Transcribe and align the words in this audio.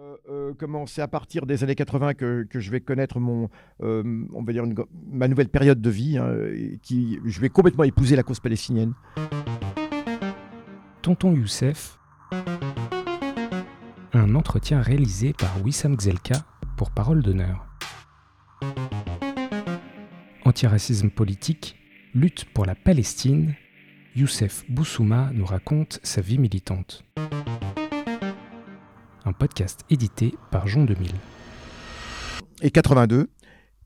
Euh, 0.00 0.16
euh, 0.30 0.54
comment 0.56 0.86
c'est 0.86 1.02
à 1.02 1.08
partir 1.08 1.44
des 1.44 1.62
années 1.62 1.74
80 1.74 2.14
que, 2.14 2.46
que 2.48 2.58
je 2.58 2.70
vais 2.70 2.80
connaître 2.80 3.20
mon, 3.20 3.50
euh, 3.82 4.24
on 4.32 4.42
va 4.42 4.52
dire 4.54 4.64
ma 5.10 5.28
nouvelle 5.28 5.50
période 5.50 5.82
de 5.82 5.90
vie, 5.90 6.16
hein, 6.16 6.34
qui, 6.82 7.18
je 7.26 7.40
vais 7.40 7.50
complètement 7.50 7.84
épouser 7.84 8.16
la 8.16 8.22
cause 8.22 8.40
palestinienne. 8.40 8.94
Tonton 11.02 11.34
Youssef. 11.34 11.98
Un 14.12 14.34
entretien 14.34 14.80
réalisé 14.80 15.34
par 15.34 15.62
Wissam 15.62 16.00
Gzelka 16.00 16.46
pour 16.78 16.90
Parole 16.92 17.22
d'honneur. 17.22 17.66
Antiracisme 20.46 21.10
politique, 21.10 21.76
lutte 22.14 22.46
pour 22.54 22.64
la 22.64 22.74
Palestine. 22.74 23.54
Youssef 24.16 24.64
Boussouma 24.70 25.30
nous 25.34 25.44
raconte 25.44 26.00
sa 26.02 26.22
vie 26.22 26.38
militante. 26.38 27.04
Un 29.24 29.32
podcast 29.32 29.84
édité 29.90 30.34
par 30.50 30.66
Jean 30.66 30.84
2000. 30.84 31.10
Et 32.62 32.70
82. 32.70 33.28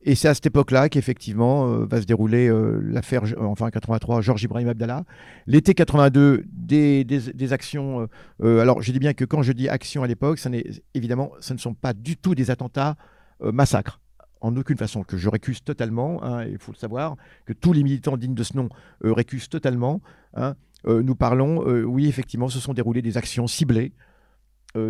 Et 0.06 0.14
c'est 0.14 0.28
à 0.28 0.34
cette 0.34 0.44
époque-là 0.46 0.88
qu'effectivement 0.90 1.66
euh, 1.72 1.86
va 1.86 2.00
se 2.00 2.06
dérouler 2.06 2.48
euh, 2.48 2.78
l'affaire, 2.84 3.24
euh, 3.24 3.44
enfin 3.44 3.70
83, 3.70 4.20
Georges 4.20 4.42
Ibrahim 4.42 4.68
Abdallah. 4.68 5.04
L'été 5.46 5.72
82, 5.74 6.44
des, 6.52 7.04
des- 7.04 7.32
des 7.32 7.52
actions. 7.54 8.06
euh, 8.42 8.60
alors 8.60 8.82
je 8.82 8.92
dis 8.92 8.98
bien 8.98 9.14
que 9.14 9.24
quand 9.24 9.42
je 9.42 9.52
dis 9.52 9.68
actions 9.68 10.02
à 10.02 10.06
l'époque, 10.06 10.38
ça 10.38 10.50
n'est 10.50 10.64
évidemment, 10.92 11.32
ce 11.40 11.54
ne 11.54 11.58
sont 11.58 11.72
pas 11.74 11.94
du 11.94 12.16
tout 12.16 12.34
des 12.34 12.50
attentats 12.50 12.96
massacres. 13.42 14.00
En 14.42 14.54
aucune 14.58 14.76
façon, 14.76 15.02
que 15.04 15.16
je 15.16 15.28
récuse 15.30 15.64
totalement, 15.64 16.22
hein, 16.22 16.44
il 16.44 16.58
faut 16.58 16.70
le 16.72 16.76
savoir, 16.76 17.16
que 17.46 17.54
tous 17.54 17.72
les 17.72 17.82
militants 17.82 18.18
dignes 18.18 18.34
de 18.34 18.42
ce 18.42 18.56
nom 18.56 18.68
récusent 19.02 19.48
totalement. 19.48 20.00
hein. 20.34 20.54
Nous 20.86 21.14
parlons, 21.14 21.64
oui, 21.86 22.06
effectivement, 22.08 22.48
se 22.48 22.60
sont 22.60 22.74
déroulées 22.74 23.00
des 23.00 23.16
actions 23.16 23.46
ciblées 23.46 23.92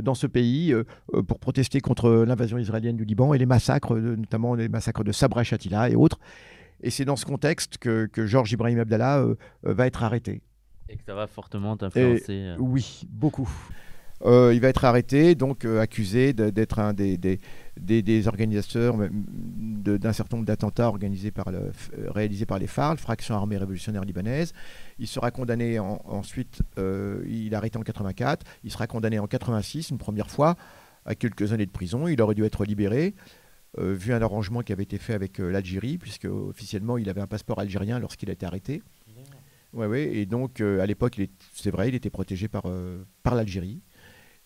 dans 0.03 0.15
ce 0.15 0.27
pays 0.27 0.73
euh, 0.73 0.85
euh, 1.15 1.23
pour 1.23 1.39
protester 1.39 1.81
contre 1.81 2.25
l'invasion 2.27 2.59
israélienne 2.59 2.97
du 2.97 3.05
Liban 3.05 3.35
et 3.35 3.39
les 3.39 3.47
massacres, 3.47 3.95
euh, 3.95 4.17
notamment 4.17 4.55
les 4.55 4.69
massacres 4.69 5.05
de 5.05 5.13
Sabra 5.13 5.43
et 5.43 5.45
Shatila 5.45 5.91
et 5.91 5.95
autres. 5.95 6.19
Et 6.83 6.91
c'est 6.91 7.05
dans 7.05 7.17
ce 7.17 7.25
contexte 7.25 7.79
que, 7.79 8.07
que 8.07 8.27
Georges 8.27 8.53
Ibrahim 8.53 8.79
Abdallah 8.79 9.21
euh, 9.21 9.35
euh, 9.67 9.75
va 9.75 9.87
être 9.87 10.03
arrêté. 10.03 10.43
Et 10.89 10.97
que 10.97 11.03
ça 11.07 11.15
va 11.15 11.27
fortement 11.27 11.77
t'influencer. 11.77 12.33
euh. 12.33 12.57
Oui, 12.59 13.03
beaucoup. 13.11 13.49
Euh, 14.23 14.53
il 14.55 14.61
va 14.61 14.69
être 14.69 14.85
arrêté, 14.85 15.35
donc 15.35 15.65
euh, 15.65 15.81
accusé 15.81 16.33
d'être 16.33 16.79
un 16.79 16.93
des, 16.95 17.19
des, 17.19 17.41
des- 17.79 18.01
des 18.03 18.29
organisateurs 18.29 18.97
d'un 19.11 20.13
certain 20.13 20.37
nombre 20.37 20.47
d'attentats 20.47 20.89
organisés 20.89 21.31
par 21.33 21.51
le, 21.51 21.59
euh, 21.59 22.11
réalisés 22.11 22.47
par 22.47 22.59
les 22.59 22.67
FARC, 22.69 22.99
Fraction 22.99 23.35
Armée 23.35 23.57
Révolutionnaire 23.57 24.05
Libanaise. 24.05 24.53
Il 24.99 25.09
sera 25.09 25.31
condamné 25.31 25.79
en- 25.79 26.01
ensuite, 26.07 26.61
il 26.79 27.53
est 27.53 27.57
arrêté 27.57 27.77
en 27.77 27.83
84, 27.83 28.47
il 28.63 28.71
sera 28.71 28.87
condamné 28.87 29.19
en 29.19 29.27
86, 29.27 29.91
une 29.91 29.99
première 29.99 30.31
fois, 30.31 30.57
à 31.05 31.15
quelques 31.15 31.53
années 31.53 31.67
de 31.67 31.71
prison. 31.73 32.07
Il 32.09 32.23
aurait 32.23 32.35
dû 32.37 32.45
être 32.45 32.65
libéré, 32.65 33.15
euh, 33.79 33.93
vu 33.93 34.13
un 34.15 34.23
arrangement 34.23 34.63
qui 34.63 34.73
avait 34.73 34.85
été 34.85 34.99
fait 34.99 35.13
avec 35.15 35.41
euh, 35.41 35.51
l'Algérie, 35.51 35.99
puisque 35.99 36.27
officiellement 36.27 36.97
il 36.99 37.11
avait 37.11 37.21
un 37.21 37.27
passeport 37.27 37.59
algérien 37.59 37.99
lorsqu'il 37.99 38.31
a 38.31 38.33
été 38.33 38.47
arrêté. 38.47 38.81
Ouais, 39.75 39.87
ouais, 39.89 40.05
et 40.17 40.25
donc 40.25 40.61
euh, 40.61 40.81
à 40.81 40.87
l'époque, 40.87 41.21
c'est 41.53 41.73
vrai, 41.73 41.89
il 41.89 41.97
était 41.97 42.09
protégé 42.11 42.47
par, 42.47 42.63
par 43.25 43.35
l'Algérie. 43.35 43.81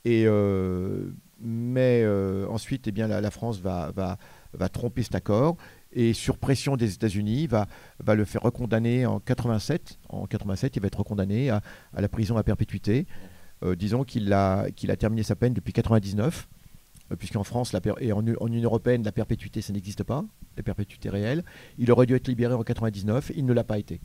Euh, 0.09 1.11
mais 1.41 2.03
euh, 2.03 2.47
ensuite, 2.48 2.89
eh 2.89 2.92
bien, 2.92 3.06
la, 3.06 3.31
France 3.31 3.61
va, 3.61 3.92
va, 3.92 4.69
tromper 4.69 5.03
cet 5.03 5.15
accord 5.15 5.56
et 5.92 6.12
sur 6.12 6.37
pression 6.37 6.77
des 6.77 6.95
États-Unis, 6.95 7.47
va, 7.47 7.67
le 8.15 8.25
faire 8.25 8.42
recondamner 8.42 9.06
en 9.06 9.20
87. 9.20 9.98
En 10.09 10.27
87, 10.27 10.77
il 10.77 10.83
va 10.83 10.89
être 10.89 10.98
recondamné 10.98 11.50
à, 11.50 11.62
la 11.95 12.09
prison 12.09 12.37
à 12.37 12.42
perpétuité. 12.42 13.06
Euh, 13.62 13.75
disons 13.75 14.05
qu'il 14.05 14.33
a, 14.33 14.67
terminé 14.98 15.23
sa 15.23 15.34
peine 15.34 15.55
depuis 15.55 15.73
99, 15.73 16.48
euh, 17.11 17.17
puisqu'en 17.17 17.45
France 17.45 17.75
et 18.00 18.12
en, 18.12 18.19
en 18.19 18.47
Union 18.48 18.69
européenne, 18.69 19.03
la 19.03 19.12
perpétuité, 19.12 19.62
ça 19.62 19.72
n'existe 19.72 20.05
pas, 20.05 20.25
la 20.56 20.62
perpétuité 20.62 21.09
réelle. 21.09 21.45
Il 21.78 21.91
aurait 21.91 22.06
dû 22.06 22.15
être 22.15 22.28
libéré 22.28 22.55
en 22.55 22.62
99, 22.62 23.33
il 23.34 23.47
ne 23.47 23.53
l'a 23.53 23.65
pas 23.65 23.78
été. 23.78 24.00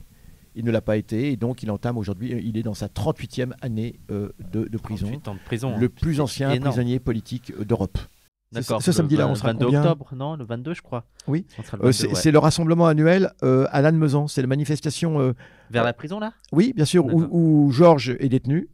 Il 0.56 0.64
ne 0.64 0.70
l'a 0.70 0.80
pas 0.80 0.96
été, 0.96 1.32
et 1.32 1.36
donc 1.36 1.62
il 1.62 1.70
entame 1.70 1.96
aujourd'hui, 1.98 2.32
euh, 2.32 2.40
il 2.42 2.56
est 2.56 2.62
dans 2.62 2.74
sa 2.74 2.86
38e 2.86 3.52
année 3.60 3.98
euh, 4.10 4.28
de, 4.52 4.66
de 4.68 4.78
prison 4.78 5.06
38 5.06 5.28
ans 5.28 5.34
de 5.34 5.40
prison. 5.40 5.76
le 5.78 5.86
hein. 5.86 5.90
plus 6.00 6.20
ancien 6.20 6.50
énorme. 6.50 6.70
prisonnier 6.70 6.98
politique 7.00 7.52
euh, 7.58 7.64
d'Europe. 7.64 7.98
Ce- 7.98 8.60
D'accord. 8.60 8.82
Ce 8.82 8.90
le 8.90 8.94
samedi-là, 8.94 9.26
on 9.26 9.30
20 9.30 9.34
sera 9.34 9.48
22 9.48 9.64
combien 9.64 9.80
octobre, 9.82 10.10
non 10.14 10.36
Le 10.36 10.44
22, 10.44 10.74
je 10.74 10.82
crois. 10.82 11.04
Oui. 11.26 11.44
Le 11.58 11.62
Euh, 11.64 11.90
22, 11.90 11.92
C'est 11.92 12.26
ouais. 12.26 12.30
le 12.32 12.38
rassemblement 12.38 12.86
annuel 12.86 13.32
euh, 13.42 13.66
à 13.72 13.82
Lannemezan. 13.82 14.28
C'est 14.28 14.42
la 14.42 14.46
manifestation, 14.46 15.18
euh, 15.20 15.32
Vers 15.70 15.82
la 15.82 15.92
prison, 15.92 16.20
là? 16.20 16.32
Oui, 16.52 16.72
bien 16.76 16.84
sûr, 16.84 17.04
où, 17.06 17.26
où 17.32 17.70
Georges 17.72 18.10
est 18.20 18.28
détenu. 18.28 18.68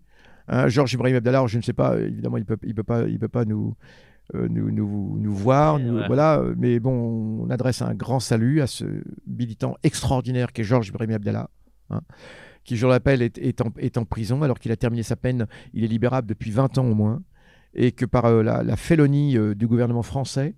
Hein, 0.48 0.68
Georges 0.68 0.92
Ibrahim 0.92 1.16
Abdallah, 1.16 1.44
je 1.46 1.56
ne 1.56 1.62
sais 1.62 1.72
pas, 1.72 1.98
évidemment, 1.98 2.36
il 2.36 2.40
ne 2.40 2.44
peut, 2.44 2.58
il 2.62 2.74
peut, 2.74 2.82
pas, 2.82 3.04
il 3.08 3.18
peut 3.18 3.28
pas 3.28 3.46
nous, 3.46 3.74
nous, 4.34 4.70
nous, 4.70 5.16
nous 5.18 5.34
voir. 5.34 5.76
Ouais, 5.76 5.82
nous- 5.82 5.96
ouais. 5.98 6.06
Voilà, 6.08 6.42
mais 6.58 6.78
bon, 6.78 7.44
on 7.46 7.48
adresse 7.50 7.80
un 7.80 7.94
grand 7.94 8.20
salut 8.20 8.60
à 8.60 8.66
ce 8.66 8.84
militant 9.26 9.76
extraordinaire 9.82 10.52
qu'est 10.52 10.62
Georges 10.64 10.88
Ibrahim 10.88 11.12
Abdallah. 11.12 11.48
Hein, 11.90 12.00
qui, 12.64 12.76
je 12.76 12.86
le 12.86 12.92
rappelle, 12.92 13.22
est, 13.22 13.38
est 13.38 13.60
en, 13.60 13.72
est 13.78 13.98
en 13.98 14.04
prison 14.04 14.42
alors 14.42 14.58
qu'il 14.58 14.72
a 14.72 14.76
terminé 14.76 15.02
sa 15.02 15.16
peine. 15.16 15.46
Il 15.74 15.84
est 15.84 15.88
libérable 15.88 16.28
depuis 16.28 16.50
20 16.50 16.78
ans 16.78 16.86
au 16.86 16.94
moins. 16.94 17.22
Et 17.72 17.92
que 17.92 18.04
par 18.04 18.24
euh, 18.24 18.42
la, 18.42 18.64
la 18.64 18.74
félonie 18.74 19.38
euh, 19.38 19.54
du 19.54 19.68
gouvernement 19.68 20.02
français, 20.02 20.56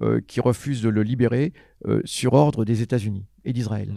euh, 0.00 0.20
qui 0.26 0.40
refuse 0.40 0.80
de 0.80 0.88
le 0.88 1.02
libérer 1.02 1.52
sur 2.04 2.34
ordre 2.34 2.64
des 2.64 2.80
États-Unis 2.82 3.26
et 3.44 3.52
d'Israël. 3.52 3.92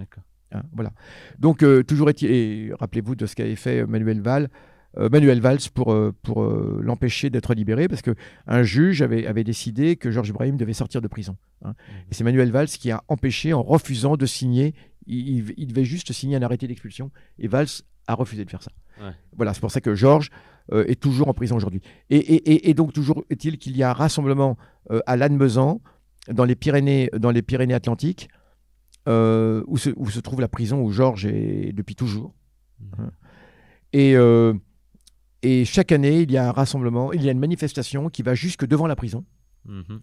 Hein, 0.51 0.63
voilà. 0.73 0.91
Donc, 1.37 1.63
toujours 1.85 2.09
est-il, 2.09 2.31
et 2.31 2.71
rappelez-vous 2.79 3.15
de 3.15 3.27
ce 3.27 3.35
qu'avait 3.35 3.55
fait 3.55 3.85
Manuel 3.85 4.21
Valls, 4.21 4.49
Manuel 4.97 5.39
Valls 5.39 5.59
pour, 5.71 5.95
pour 6.23 6.43
l'empêcher 6.43 7.29
d'être 7.29 7.53
libéré, 7.53 7.87
parce 7.87 8.01
qu'un 8.01 8.63
juge 8.63 9.03
avait, 9.03 9.27
avait 9.27 9.43
décidé 9.43 9.97
que 9.97 10.09
Georges 10.09 10.29
Ibrahim 10.29 10.57
devait 10.57 10.73
sortir 10.73 10.99
de 10.99 11.07
prison. 11.07 11.37
hein. 11.63 11.75
Et 12.09 12.15
c'est 12.15 12.23
Manuel 12.23 12.49
Valls 12.49 12.67
qui 12.69 12.89
a 12.89 13.03
empêché 13.07 13.53
en 13.53 13.61
refusant 13.61 14.17
de 14.17 14.25
signer, 14.25 14.73
il, 15.07 15.67
devait 15.67 15.85
juste 15.85 16.11
signer 16.13 16.35
un 16.37 16.41
arrêté 16.41 16.67
d'expulsion, 16.67 17.11
et 17.39 17.47
Valls 17.47 17.67
a 18.07 18.13
refusé 18.13 18.45
de 18.45 18.49
faire 18.49 18.61
ça. 18.63 18.71
Ouais. 19.01 19.11
Voilà, 19.35 19.53
c'est 19.53 19.59
pour 19.61 19.71
ça 19.71 19.81
que 19.81 19.93
Georges 19.95 20.29
euh, 20.71 20.85
est 20.87 20.99
toujours 20.99 21.27
en 21.27 21.33
prison 21.33 21.55
aujourd'hui. 21.55 21.81
Et, 22.09 22.17
et- 22.17 22.51
et- 22.53 22.69
et 22.69 22.73
donc, 22.73 22.93
toujours 22.93 23.23
est-il 23.29 23.57
qu'il 23.57 23.75
y 23.77 23.83
a 23.83 23.89
un 23.89 23.93
rassemblement 23.93 24.57
euh, 24.91 24.99
à 25.05 25.15
Lannemezan, 25.17 25.81
dans 26.31 26.45
les 26.45 26.55
Pyrénées, 26.55 27.09
dans 27.17 27.31
les 27.31 27.41
Pyrénées-Atlantiques, 27.41 28.29
euh, 29.07 29.63
où, 29.67 29.77
se, 29.77 29.91
où 29.95 30.09
se 30.09 30.19
trouve 30.19 30.41
la 30.41 30.47
prison 30.47 30.81
où 30.81 30.91
Georges 30.91 31.25
est 31.27 31.71
depuis 31.73 31.95
toujours. 31.95 32.33
Et, 33.93 34.15
euh, 34.15 34.53
et 35.43 35.65
chaque 35.65 35.91
année, 35.91 36.21
il 36.21 36.31
y 36.31 36.37
a 36.37 36.47
un 36.49 36.51
rassemblement, 36.51 37.13
il 37.13 37.23
y 37.23 37.29
a 37.29 37.31
une 37.31 37.39
manifestation 37.39 38.09
qui 38.09 38.23
va 38.23 38.33
jusque 38.35 38.65
devant 38.65 38.87
la 38.87 38.95
prison. 38.95 39.23
Mhm. 39.65 39.99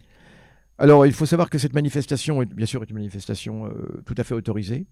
Alors, 0.82 1.06
il 1.06 1.12
faut 1.12 1.26
savoir 1.26 1.48
que 1.48 1.58
cette 1.58 1.74
manifestation, 1.74 2.42
est, 2.42 2.46
bien 2.52 2.66
sûr, 2.66 2.82
est 2.82 2.90
une 2.90 2.96
manifestation 2.96 3.66
euh, 3.66 4.02
tout 4.04 4.14
à 4.18 4.24
fait 4.24 4.34
autorisée. 4.34 4.86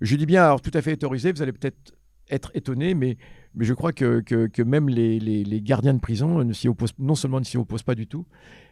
Je 0.00 0.14
dis 0.16 0.26
bien, 0.26 0.44
alors, 0.44 0.60
tout 0.60 0.70
à 0.74 0.80
fait 0.80 0.92
autorisée, 0.92 1.32
vous 1.32 1.42
allez 1.42 1.52
peut-être 1.52 1.92
être 2.30 2.50
étonné, 2.54 2.94
mais, 2.94 3.16
mais 3.54 3.64
je 3.64 3.72
crois 3.74 3.92
que, 3.92 4.20
que, 4.20 4.46
que 4.46 4.62
même 4.62 4.88
les, 4.90 5.18
les- 5.18 5.44
les 5.44 5.60
gardiens 5.62 5.94
de 5.94 5.98
prison 5.98 6.44
ne 6.44 6.52
s'y 6.52 6.68
opposent, 6.68 6.92
non 6.98 7.14
seulement 7.14 7.40
ne 7.40 7.44
s'y 7.44 7.56
opposent 7.56 7.82
pas 7.82 7.94
du 7.94 8.06
tout, 8.06 8.26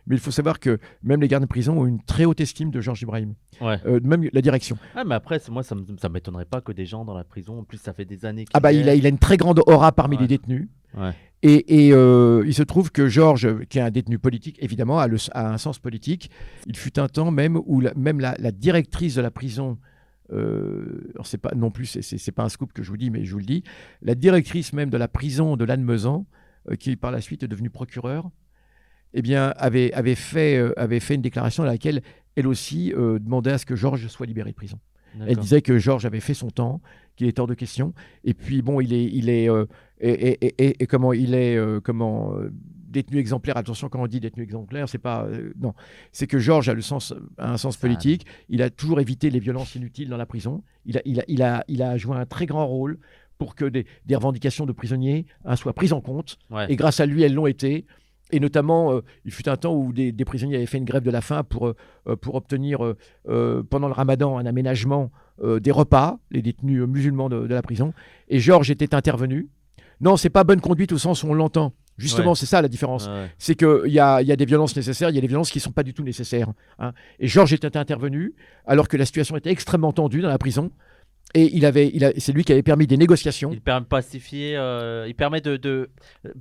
mais 0.07 0.15
il 0.15 0.21
faut 0.21 0.31
savoir 0.31 0.61
que 0.61 0.79
même 1.03 1.21
les 1.23 1.27
gardiens 1.27 1.47
de 1.47 1.51
prison 1.51 1.79
ont 1.81 1.87
une 1.87 2.03
très 2.03 2.27
haute 2.27 2.41
estime 2.43 2.71
de 2.71 2.81
Georges 2.83 3.01
Ibrahim, 3.03 3.35
Ouais. 3.63 3.79
Euh, 3.87 3.99
même 4.05 4.29
la 4.33 4.43
direction. 4.43 4.77
Ah, 4.95 5.05
mais 5.05 5.15
après, 5.15 5.41
moi, 5.51 5.63
ça 5.63 5.75
ça 6.01 6.09
m'étonnerait 6.11 6.45
pas 6.45 6.61
que 6.61 6.71
des 6.71 6.85
gens 6.87 7.05
dans 7.07 7.15
la 7.17 7.25
prison, 7.25 7.59
en 7.61 7.65
plus, 7.65 7.79
ça 7.79 7.93
fait 7.95 8.05
des 8.05 8.25
années 8.27 8.45
Ah 8.53 8.61
bah, 8.61 8.73
il 8.75 8.89
a, 8.91 8.95
il 8.95 9.05
a 9.07 9.09
une 9.09 9.19
très 9.19 9.39
grande 9.39 9.61
aura 9.67 9.91
parmi 9.91 10.17
Ouais. 10.17 10.23
les 10.23 10.29
détenus. 10.29 10.69
Ouais. 10.95 11.13
Et, 11.43 11.87
et, 11.89 11.93
euh, 11.93 12.43
il 12.47 12.55
se 12.55 12.63
trouve 12.63 12.91
que 12.91 13.09
Georges, 13.09 13.65
qui 13.69 13.79
est 13.79 13.83
un 13.83 13.91
détenu 13.91 14.19
politique, 14.19 14.59
évidemment, 14.63 14.99
a, 14.99 15.07
le- 15.07 15.19
a 15.33 15.53
un 15.53 15.59
sens 15.59 15.79
politique. 15.79 16.31
Il 16.67 16.77
fut 16.77 16.99
un 16.99 17.09
temps 17.09 17.31
même 17.31 17.61
où 17.67 17.81
la, 17.81 17.93
même 17.95 18.21
la, 18.21 18.35
la 18.39 18.51
directrice 18.53 19.15
de 19.15 19.21
la 19.21 19.31
prison, 19.31 19.79
euh, 20.33 21.13
c'est 21.25 21.39
pas 21.41 21.53
non 21.55 21.71
plus, 21.71 21.87
c'est- 21.87 22.33
pas 22.33 22.43
un 22.45 22.49
scoop 22.49 22.73
que 22.73 22.83
je 22.83 22.91
vous 22.91 22.97
dis, 22.97 23.11
mais 23.11 23.25
je 23.25 23.33
vous 23.33 23.39
le 23.39 23.45
dis, 23.45 23.63
la 24.03 24.15
directrice 24.15 24.73
même 24.73 24.91
de 24.91 24.97
la 24.97 25.09
prison 25.09 25.57
de 25.57 25.65
Lannemezan, 25.65 26.27
euh, 26.71 26.75
qui 26.75 26.97
par 26.97 27.11
la 27.13 27.21
suite 27.21 27.43
est 27.43 27.49
devenue 27.49 27.71
procureure, 27.71 28.31
eh 29.15 29.23
bien, 29.23 29.53
avait, 29.57 29.93
avait, 29.93 30.15
fait, 30.17 30.59
avait 30.77 31.01
fait 31.01 31.15
une 31.15 31.23
déclaration 31.23 31.63
dans 31.63 31.71
laquelle 31.71 32.03
elle 32.35 32.47
aussi 32.47 32.93
demandait 32.97 33.53
à 33.53 33.59
ce 33.59 33.65
que 33.65 33.77
Georges 33.77 34.07
soit 34.09 34.27
libéré 34.27 34.51
de 34.51 34.57
prison. 34.57 34.79
Elle 35.27 35.37
disait 35.39 35.63
que 35.63 35.79
Georges 35.79 36.05
avait 36.05 36.21
fait 36.21 36.35
son 36.35 36.51
temps, 36.51 36.83
qu'il 37.15 37.27
est 37.27 37.39
hors 37.39 37.47
de 37.47 37.55
question. 37.55 37.95
Et 38.25 38.35
puis 38.35 38.61
bon, 38.61 38.83
il 38.83 38.93
est, 38.93 39.05
il 39.05 39.31
est, 39.31 39.49
euh, 39.49 39.65
et, 40.01 40.47
et- 40.47 40.83
et- 40.83 40.87
comment 40.87 41.13
il 41.13 41.35
est, 41.35 41.57
euh, 41.57 41.81
comment 41.83 42.35
euh, 42.35 42.51
détenu 42.89 43.19
exemplaire. 43.19 43.57
Attention, 43.57 43.89
quand 43.89 44.01
on 44.03 44.07
dit 44.07 44.21
détenu 44.21 44.43
exemplaire, 44.43 44.89
c'est 44.89 44.99
pas, 44.99 45.25
euh, 45.25 45.53
non, 45.61 45.75
c'est 46.13 46.27
que 46.27 46.39
Georges 46.39 46.69
a 46.69 46.75
le 46.75 46.81
sens, 46.83 47.13
a 47.39 47.53
un 47.53 47.57
sens 47.57 47.77
politique. 47.77 48.27
Il 48.49 48.63
a 48.63 48.71
toujours 48.71 49.01
évité 49.01 49.29
les 49.31 49.41
violences 49.41 49.75
inutiles 49.75 50.09
dans 50.09 50.17
la 50.17 50.27
prison. 50.27 50.63
Il 50.87 50.97
a, 50.99 51.03
il 51.05 51.21
a, 51.21 51.25
il 51.29 51.43
a, 51.43 51.65
il 51.69 51.83
a 51.83 51.97
joué 51.99 52.17
un 52.17 52.27
très 52.27 52.47
grand 52.47 52.67
rôle 52.67 52.99
pour 53.39 53.55
que 53.55 53.67
des, 53.67 53.85
des 54.07 54.15
revendications 54.17 54.65
de 54.65 54.73
prisonniers 54.73 55.27
hein, 55.45 55.57
soient 55.57 55.75
prises 55.75 55.93
en 55.93 56.01
compte. 56.01 56.39
Ouais. 56.51 56.73
Et 56.73 56.77
grâce 56.77 57.01
à 57.01 57.07
lui, 57.07 57.23
elles 57.23 57.35
l'ont 57.35 57.47
été. 57.47 57.85
Et 58.33 58.41
notamment, 58.41 58.93
euh, 58.93 59.01
il 59.25 59.31
fut 59.31 59.49
un 59.49 59.57
temps 59.57 59.75
où 59.75 59.93
des, 59.93 60.11
des 60.11 60.25
prisonniers 60.25 60.57
avaient 60.57 60.67
fait 60.67 60.79
une 60.79 60.85
grève 60.87 61.03
de 61.05 61.11
la 61.11 61.21
faim 61.21 61.45
pour, 61.45 61.69
euh, 61.69 62.17
pour 62.17 62.35
obtenir, 62.35 62.95
euh, 63.29 63.63
pendant 63.63 63.89
le 63.89 63.93
ramadan, 63.95 64.39
un 64.39 64.47
aménagement 64.47 65.11
des 65.61 65.71
repas, 65.71 66.19
les 66.31 66.41
détenus 66.41 66.81
musulmans 66.89 67.29
de, 67.29 67.47
de 67.47 67.55
la 67.55 67.61
prison. 67.61 67.93
Et 68.29 68.39
Georges 68.41 68.71
était 68.71 68.95
intervenu. 68.95 69.49
Non, 70.01 70.17
c'est 70.17 70.31
pas 70.31 70.45
bonne 70.45 70.61
conduite 70.61 70.93
au 70.93 70.99
sens 70.99 71.23
où 71.23 71.29
on 71.29 71.35
l'entend. 71.35 71.73
Justement, 71.99 72.31
Ouais. 72.31 72.35
c'est 72.37 72.45
ça 72.47 72.61
la 72.61 72.69
différence. 72.69 73.07
Ouais. 73.07 73.31
C'est 73.39 73.55
qu'il 73.55 73.91
y 73.93 73.99
a, 73.99 74.21
il 74.21 74.29
y 74.29 74.33
a 74.33 74.37
des 74.37 74.45
violences 74.45 74.77
nécessaires, 74.77 75.09
il 75.09 75.15
y 75.15 75.19
a 75.19 75.23
des 75.23 75.27
violences 75.29 75.51
qui 75.51 75.57
ne 75.59 75.63
sont 75.63 75.73
pas 75.73 75.83
du 75.83 75.95
tout 75.95 76.03
nécessaires. 76.03 76.49
hein. 76.79 76.93
Et 77.19 77.27
Georges 77.27 77.55
était 77.55 77.75
intervenu 77.79 78.35
alors 78.67 78.87
que 78.89 78.99
la 78.99 79.07
situation 79.07 79.35
était 79.37 79.51
extrêmement 79.51 79.93
tendue 79.95 80.21
dans 80.21 80.29
la 80.29 80.37
prison. 80.37 80.71
Et 81.35 81.55
il 81.55 81.67
avait, 81.67 81.91
il 81.93 82.13
c'est 82.17 82.33
lui 82.33 82.45
qui 82.45 82.53
avait 82.53 82.63
permis 82.63 82.87
des 82.87 82.97
négociations. 82.97 83.51
Il 83.53 83.61
permet 83.61 83.83
de 83.83 83.87
pacifier, 83.87 84.57
euh, 84.57 85.05
il 85.07 85.15
permet 85.15 85.41
de, 85.43 85.57
de, 85.59 85.91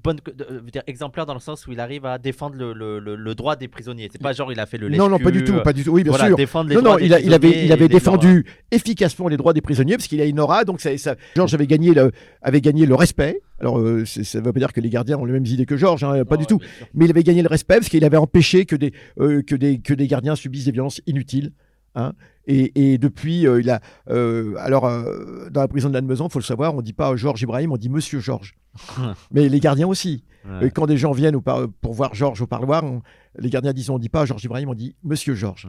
bonne, 0.02 0.18
de- 0.26 0.32
de- 0.32 0.60
veux 0.64 0.72
dire, 0.72 0.84
exemplaire 0.88 1.26
dans 1.26 1.34
le 1.34 1.40
sens 1.42 1.68
où 1.68 1.72
il 1.74 1.80
arrive 1.82 2.06
à 2.06 2.18
défendre 2.18 2.56
le, 2.56 2.72
le, 2.72 3.00
le- 3.00 3.16
le 3.18 3.36
droit 3.36 3.56
des 3.58 3.68
prisonniers. 3.68 4.08
C'est 4.12 4.22
pas 4.22 4.32
genre 4.32 4.52
il 4.54 4.60
a 4.60 4.66
fait 4.66 4.78
le 4.78 4.88
non, 4.90 5.10
non, 5.10 5.20
pas 5.20 5.32
du 5.32 5.44
tout, 5.44 5.60
pas 5.64 5.74
du 5.74 5.84
tout. 5.84 5.92
Oui, 5.92 6.04
bien 6.04 6.12
voilà, 6.12 6.28
sûr. 6.28 6.38
défendre 6.38 6.70
les 6.70 6.76
Non, 6.76 6.82
droits 6.82 6.94
non, 6.94 7.00
des 7.00 7.06
il, 7.08 7.14
a- 7.14 7.20
il 7.20 7.34
avait, 7.34 7.66
il 7.66 7.88
défendu 7.90 8.46
efficacement 8.72 9.28
les 9.28 9.38
droits 9.38 9.54
des 9.54 9.62
prisonniers 9.62 9.98
parce 9.98 10.08
qu'il 10.08 10.22
a 10.22 10.26
une 10.26 10.40
aura, 10.40 10.64
donc 10.64 10.80
ça, 10.80 10.98
ça- 10.98 11.16
Georges 11.36 11.54
avait 11.54 11.68
gagné 11.68 11.94
le, 11.94 12.12
avait 12.42 12.62
gagné 12.62 12.86
le 12.86 12.96
respect. 12.96 13.42
Alors, 13.60 13.80
euh, 13.80 14.06
ça 14.06 14.40
ne 14.40 14.46
veut 14.46 14.54
pas 14.54 14.60
dire 14.60 14.72
que 14.74 14.82
les 14.82 14.90
gardiens 14.90 15.18
ont 15.18 15.26
les 15.26 15.34
mêmes 15.34 15.46
idées 15.46 15.66
que 15.66 15.78
Georges, 15.78 16.04
hein, 16.04 16.24
pas 16.26 16.38
du 16.38 16.46
tout. 16.46 16.60
Mais 16.94 17.06
il 17.06 17.12
avait 17.12 17.24
gagné 17.24 17.42
le 17.42 17.48
respect 17.50 17.76
parce 17.76 17.90
qu'il 17.90 18.04
avait 18.06 18.18
empêché 18.18 18.66
que 18.66 18.76
des, 18.76 18.94
euh, 19.20 19.42
que 19.42 19.56
des, 19.56 19.80
que 19.80 19.94
des 19.94 20.08
gardiens 20.08 20.36
subissent 20.36 20.66
des 20.66 20.72
violences 20.72 21.02
inutiles. 21.08 21.52
Hein. 21.96 22.14
Et, 22.48 22.98
depuis, 23.00 23.48
euh, 23.48 23.60
il 23.60 23.70
a. 23.70 23.82
euh, 24.10 24.56
alors, 24.60 24.86
euh, 24.86 25.50
dans 25.50 25.62
la 25.62 25.68
prison 25.68 25.90
de 25.90 25.96
Lannemezan, 25.96 26.28
il 26.28 26.32
faut 26.32 26.40
le 26.40 26.44
savoir, 26.44 26.74
on 26.74 26.78
ne 26.78 26.82
dit 26.84 26.94
pas 26.94 27.16
Georges 27.16 27.42
Ibrahim, 27.42 27.72
on 27.72 27.78
dit 27.78 27.90
Monsieur 27.90 28.20
Georges. 28.20 28.56
Mais 29.32 29.50
les 29.50 29.60
gardiens 29.60 29.88
aussi. 29.88 30.24
Ouais. 30.48 30.68
Et 30.68 30.72
quand 30.72 30.86
des 30.86 30.98
gens 30.98 31.12
viennent 31.12 31.40
pour 31.82 31.94
voir 31.94 32.14
Georges 32.14 32.42
au 32.42 32.48
parloir, 32.48 32.84
on- 32.84 33.02
les 33.38 33.50
gardiens 33.50 33.74
disent 33.74 33.90
on 33.90 33.96
ne 33.96 34.00
dit 34.00 34.08
pas 34.10 34.24
Georges 34.26 34.44
Ibrahim, 34.46 34.70
on 34.70 34.74
dit 34.76 34.96
Monsieur 35.04 35.34
Georges. 35.36 35.68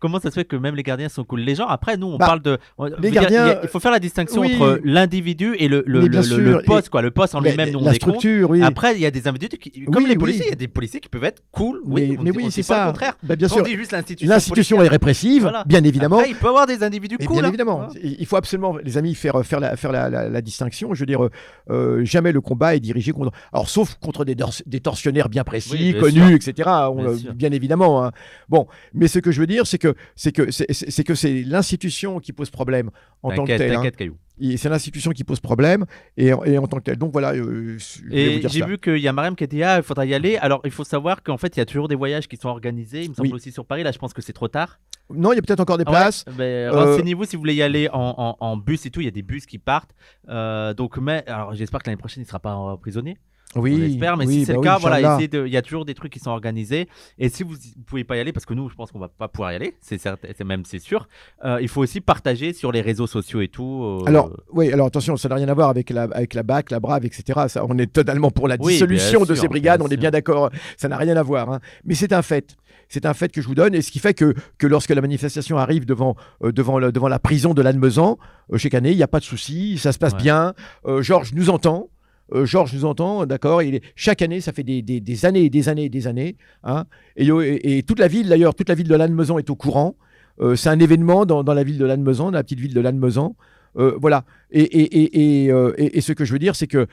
Comment 0.00 0.20
ça 0.20 0.28
se 0.30 0.34
fait 0.34 0.44
que 0.44 0.56
même 0.56 0.74
les 0.74 0.82
gardiens 0.82 1.08
sont 1.08 1.24
cool? 1.24 1.40
Les 1.40 1.54
gens, 1.54 1.66
après, 1.66 1.96
nous, 1.96 2.08
on 2.08 2.18
Bah, 2.18 2.26
parle 2.26 2.42
de. 2.42 2.58
les 3.00 3.10
dire, 3.10 3.22
gardiens- 3.22 3.58
il 3.62 3.68
faut 3.70 3.80
faire 3.80 3.92
la 3.92 3.98
distinction 4.00 4.42
Oui. 4.42 4.52
entre 4.54 4.80
l'individu 4.84 5.54
et 5.58 5.68
le, 5.68 5.82
le, 5.86 6.00
le- 6.00 6.08
le- 6.08 6.22
sûr, 6.22 6.36
le 6.38 6.62
poste, 6.62 6.90
quoi. 6.90 7.00
Le 7.00 7.10
poste 7.10 7.34
en 7.34 7.40
lui-même, 7.40 7.70
nous, 7.70 7.78
on 7.78 7.84
la 7.84 7.94
structure, 7.94 8.50
oui. 8.50 8.62
Après, 8.62 8.94
il 8.96 9.00
y 9.00 9.06
a 9.06 9.10
des 9.10 9.26
individus 9.26 9.56
qui, 9.56 9.84
comme 9.86 10.02
Oui, 10.02 10.04
les 10.04 10.10
oui. 10.10 10.18
policiers, 10.18 10.44
il 10.46 10.50
y 10.50 10.52
a 10.52 10.56
des 10.56 10.68
policiers 10.68 11.00
qui 11.00 11.08
peuvent 11.08 11.24
être 11.24 11.42
cool. 11.50 11.80
Oui, 11.86 12.08
mais, 12.10 12.18
on 12.18 12.22
mais 12.24 12.30
on 12.32 12.34
oui, 12.34 12.46
c'est 12.50 12.60
pas 12.62 12.66
ça. 12.74 12.84
le 12.84 12.90
contraire. 12.90 13.16
Bah, 13.22 13.36
bien 13.36 13.48
On 13.50 13.54
sûr, 13.54 13.62
dit 13.64 13.76
juste 13.76 13.92
l'institution. 13.92 14.28
l'institution 14.30 14.82
est 14.82 14.88
répressive, 14.88 15.42
Voilà. 15.42 15.64
bien 15.64 15.82
évidemment. 15.84 16.18
Après, 16.18 16.28
il 16.30 16.36
peut 16.36 16.44
y 16.46 16.48
avoir 16.50 16.66
des 16.66 16.82
individus 16.82 17.16
cool. 17.16 17.36
bien 17.36 17.44
hein. 17.44 17.48
évidemment, 17.48 17.88
il 18.02 18.26
faut 18.26 18.36
absolument, 18.36 18.76
les 18.76 18.98
amis, 18.98 19.14
faire, 19.14 19.42
faire, 19.46 19.60
la, 19.60 19.76
faire 19.76 19.92
la 19.92 20.42
distinction. 20.42 20.92
Je 20.92 21.00
veux 21.00 21.06
dire, 21.06 21.24
euh, 21.24 21.30
euh, 21.70 22.04
jamais 22.04 22.32
le 22.32 22.42
combat 22.46 22.74
est 22.76 22.80
dirigé 22.80 23.12
contre. 23.12 23.32
Alors, 23.52 23.68
sauf 23.68 23.96
contre 23.96 24.24
des, 24.24 24.36
des 24.66 24.80
tortionnaires 24.80 25.28
bien 25.28 25.44
précis, 25.44 25.72
Oui, 25.72 25.92
bien 25.92 26.00
connus, 26.00 26.34
etc. 26.36 26.68
on- 26.90 27.16
Bien 27.34 27.52
évidemment. 27.52 28.04
hein. 28.04 28.12
Bon, 28.48 28.66
mais 28.94 29.08
ce 29.08 29.18
que 29.18 29.32
je 29.32 29.40
veux 29.40 29.46
dire, 29.46 29.66
c'est 29.66 29.78
que 29.78 29.94
c'est 30.14 30.32
que 30.32 30.50
c'est 30.50 31.04
que 31.04 31.14
c'est 31.14 31.42
l'institution 31.42 32.20
qui 32.20 32.32
pose 32.32 32.50
problème 32.50 32.90
en 33.22 33.30
tant 33.30 33.44
que 33.44 33.50
T'inquiète, 33.50 33.58
telle. 33.58 33.76
hein. 33.76 33.90
Caillou. 33.96 34.16
C'est 34.56 34.68
l'institution 34.68 35.12
qui 35.12 35.24
pose 35.24 35.40
problème 35.40 35.86
et, 36.16 36.32
en- 36.32 36.44
et 36.44 36.58
en 36.58 36.66
tant 36.66 36.76
que 36.78 36.82
telle. 36.82 36.96
Donc 36.98 37.12
voilà, 37.12 37.32
euh, 37.32 37.78
Et 38.10 38.42
j'ai 38.48 38.64
vu 38.64 38.78
qu'il 38.78 38.98
y 38.98 39.08
a 39.08 39.12
Mariam 39.12 39.34
qui 39.34 39.46
dit 39.48 39.62
Ah, 39.62 39.78
il 39.78 39.82
faudra 39.82 40.04
y 40.04 40.12
aller. 40.14 40.36
Alors, 40.36 40.60
il 40.64 40.70
faut 40.70 40.84
savoir 40.84 41.22
qu'en 41.22 41.38
fait, 41.38 41.56
il 41.56 41.58
y 41.58 41.62
a 41.62 41.66
toujours 41.66 41.88
des 41.88 41.94
voyages 41.94 42.28
qui 42.28 42.36
sont 42.36 42.48
organisés. 42.48 43.04
Il 43.04 43.10
me 43.10 43.14
semble 43.14 43.28
Oui. 43.28 43.34
aussi 43.34 43.50
sur 43.50 43.64
Paris. 43.64 43.82
Là, 43.82 43.92
je 43.92 43.98
pense 43.98 44.12
que 44.12 44.20
c'est 44.22 44.32
trop 44.34 44.48
tard. 44.48 44.78
Non, 45.08 45.32
il 45.32 45.36
y 45.36 45.38
a 45.38 45.42
peut-être 45.42 45.60
encore 45.60 45.78
des 45.78 45.84
Ah 45.86 45.90
ouais 45.90 45.96
places. 45.96 46.24
Ben, 46.36 46.42
Euh, 46.42 46.70
Renseignez-vous 46.72 47.24
si 47.24 47.36
vous 47.36 47.40
voulez 47.42 47.54
y 47.54 47.62
aller 47.62 47.88
en, 47.92 48.14
en- 48.18 48.36
en 48.40 48.56
bus 48.56 48.84
et 48.86 48.90
tout. 48.90 49.00
Il 49.00 49.04
y 49.04 49.08
a 49.08 49.12
des 49.12 49.22
bus 49.22 49.46
qui 49.46 49.58
partent. 49.58 49.94
Euh, 50.28 50.74
donc, 50.74 50.98
mais 50.98 51.24
alors 51.28 51.54
j'espère 51.54 51.80
que 51.82 51.88
l'année 51.88 51.96
prochaine, 51.98 52.22
il 52.22 52.26
ne 52.26 52.28
sera 52.28 52.40
pas 52.40 52.76
prisonnier. 52.80 53.16
Oui, 53.56 53.76
on 53.80 53.84
espère. 53.84 54.16
Mais 54.16 54.26
oui, 54.26 54.34
si 54.34 54.44
c'est 54.44 54.52
bah 54.52 54.54
le 54.54 54.58
oui, 54.60 54.64
cas, 54.66 54.78
voilà, 54.78 55.14
essayez 55.14 55.28
de- 55.28 55.46
il 55.46 55.52
y 55.52 55.56
a 55.56 55.62
toujours 55.62 55.84
des 55.84 55.94
trucs 55.94 56.12
qui 56.12 56.18
sont 56.18 56.30
organisés. 56.30 56.88
Et 57.18 57.28
si 57.28 57.42
vous 57.42 57.52
ne 57.54 57.82
pouvez 57.84 58.04
pas 58.04 58.16
y 58.16 58.20
aller, 58.20 58.32
parce 58.32 58.46
que 58.46 58.54
nous, 58.54 58.68
je 58.68 58.74
pense 58.74 58.92
qu'on 58.92 58.98
va 58.98 59.08
pas 59.08 59.28
pouvoir 59.28 59.52
y 59.52 59.56
aller, 59.56 59.74
c'est 59.80 60.44
même 60.44 60.64
c'est 60.64 60.78
sûr. 60.78 61.08
euh, 61.44 61.58
il 61.60 61.68
faut 61.68 61.80
aussi 61.82 62.00
partager 62.00 62.52
sur 62.52 62.72
les 62.72 62.80
réseaux 62.80 63.06
sociaux 63.06 63.40
et 63.40 63.48
tout. 63.48 63.82
euh, 63.82 64.04
Alors, 64.08 64.30
oui, 64.52 64.72
alors 64.72 64.86
attention, 64.88 65.16
ça 65.16 65.28
n'a 65.28 65.34
rien 65.36 65.48
à 65.48 65.54
voir 65.54 65.68
avec 65.68 65.90
la, 65.90 66.02
avec 66.04 66.34
la 66.34 66.42
BAC, 66.42 66.70
la 66.70 66.80
BRAV, 66.80 67.04
etc. 67.06 67.40
Ça, 67.48 67.64
on 67.68 67.76
est 67.78 67.92
totalement 67.92 68.30
pour 68.30 68.48
la 68.48 68.56
Oui, 68.60 68.72
dissolution 68.74 69.24
de 69.24 69.34
ces 69.34 69.48
brigades, 69.48 69.82
on 69.82 69.88
est 69.88 69.96
bien 69.96 70.10
d'accord, 70.10 70.50
ça 70.76 70.88
n'a 70.88 70.96
rien 70.96 71.16
à 71.16 71.22
voir. 71.22 71.50
hein. 71.50 71.60
Mais 71.84 71.94
c'est 71.94 72.12
un 72.12 72.22
fait. 72.22 72.56
C'est 72.88 73.04
un 73.04 73.14
fait 73.14 73.32
que 73.32 73.40
je 73.40 73.48
vous 73.48 73.56
donne, 73.56 73.74
et 73.74 73.82
ce 73.82 73.90
qui 73.90 73.98
fait 73.98 74.14
que, 74.14 74.32
que 74.58 74.66
lorsque 74.68 74.90
la 74.90 75.00
manifestation 75.00 75.58
arrive 75.58 75.86
devant, 75.86 76.14
euh, 76.44 76.52
devant, 76.52 76.78
le- 76.78 76.92
devant 76.92 77.08
la 77.08 77.18
prison 77.18 77.52
de 77.52 77.60
Lannemezan, 77.60 78.16
chaque 78.56 78.74
année, 78.74 78.92
il 78.92 78.96
n'y 78.96 79.02
a 79.02 79.08
pas 79.08 79.18
de 79.18 79.24
souci, 79.24 79.76
ça 79.76 79.90
se 79.92 79.98
passe 79.98 80.12
Ouais. 80.12 80.18
bien. 80.22 80.54
Georges 81.00 81.32
nous 81.34 81.50
entend. 81.50 81.88
Euh, 82.34 82.44
Georges 82.44 82.74
nous 82.74 82.84
entend, 82.84 83.26
d'accord. 83.26 83.62
Chaque 83.94 84.22
année, 84.22 84.40
ça 84.40 84.52
fait 84.52 84.64
des, 84.64 85.24
années 85.24 85.44
et 85.44 85.50
des 85.50 85.68
années 85.68 85.84
et 85.84 85.88
des 85.88 86.06
années. 86.06 86.36
hein. 86.64 86.84
Et, 87.16 87.82
toute 87.82 87.98
la 87.98 88.08
ville, 88.08 88.28
d'ailleurs, 88.28 88.54
toute 88.54 88.68
la 88.68 88.74
ville 88.74 88.88
de 88.88 88.94
Lannemezan 88.94 89.38
est 89.38 89.50
au 89.50 89.56
courant. 89.56 89.96
Euh, 90.40 90.56
c'est 90.56 90.68
un 90.68 90.78
événement 90.78 91.24
dans, 91.26 91.42
la 91.42 91.64
ville 91.64 91.78
de 91.78 91.84
Lannemezan, 91.84 92.26
dans 92.26 92.38
la 92.38 92.42
petite 92.42 92.60
ville 92.60 92.74
de 92.74 92.80
Lannemezan. 92.80 93.36
Euh, 93.78 93.96
voilà. 94.00 94.24
Et, 94.50 95.48
euh, 95.50 95.72
ce 96.00 96.12
que 96.12 96.24
je 96.24 96.32
veux 96.32 96.38
dire, 96.38 96.56
c'est 96.56 96.66
que, 96.66 96.86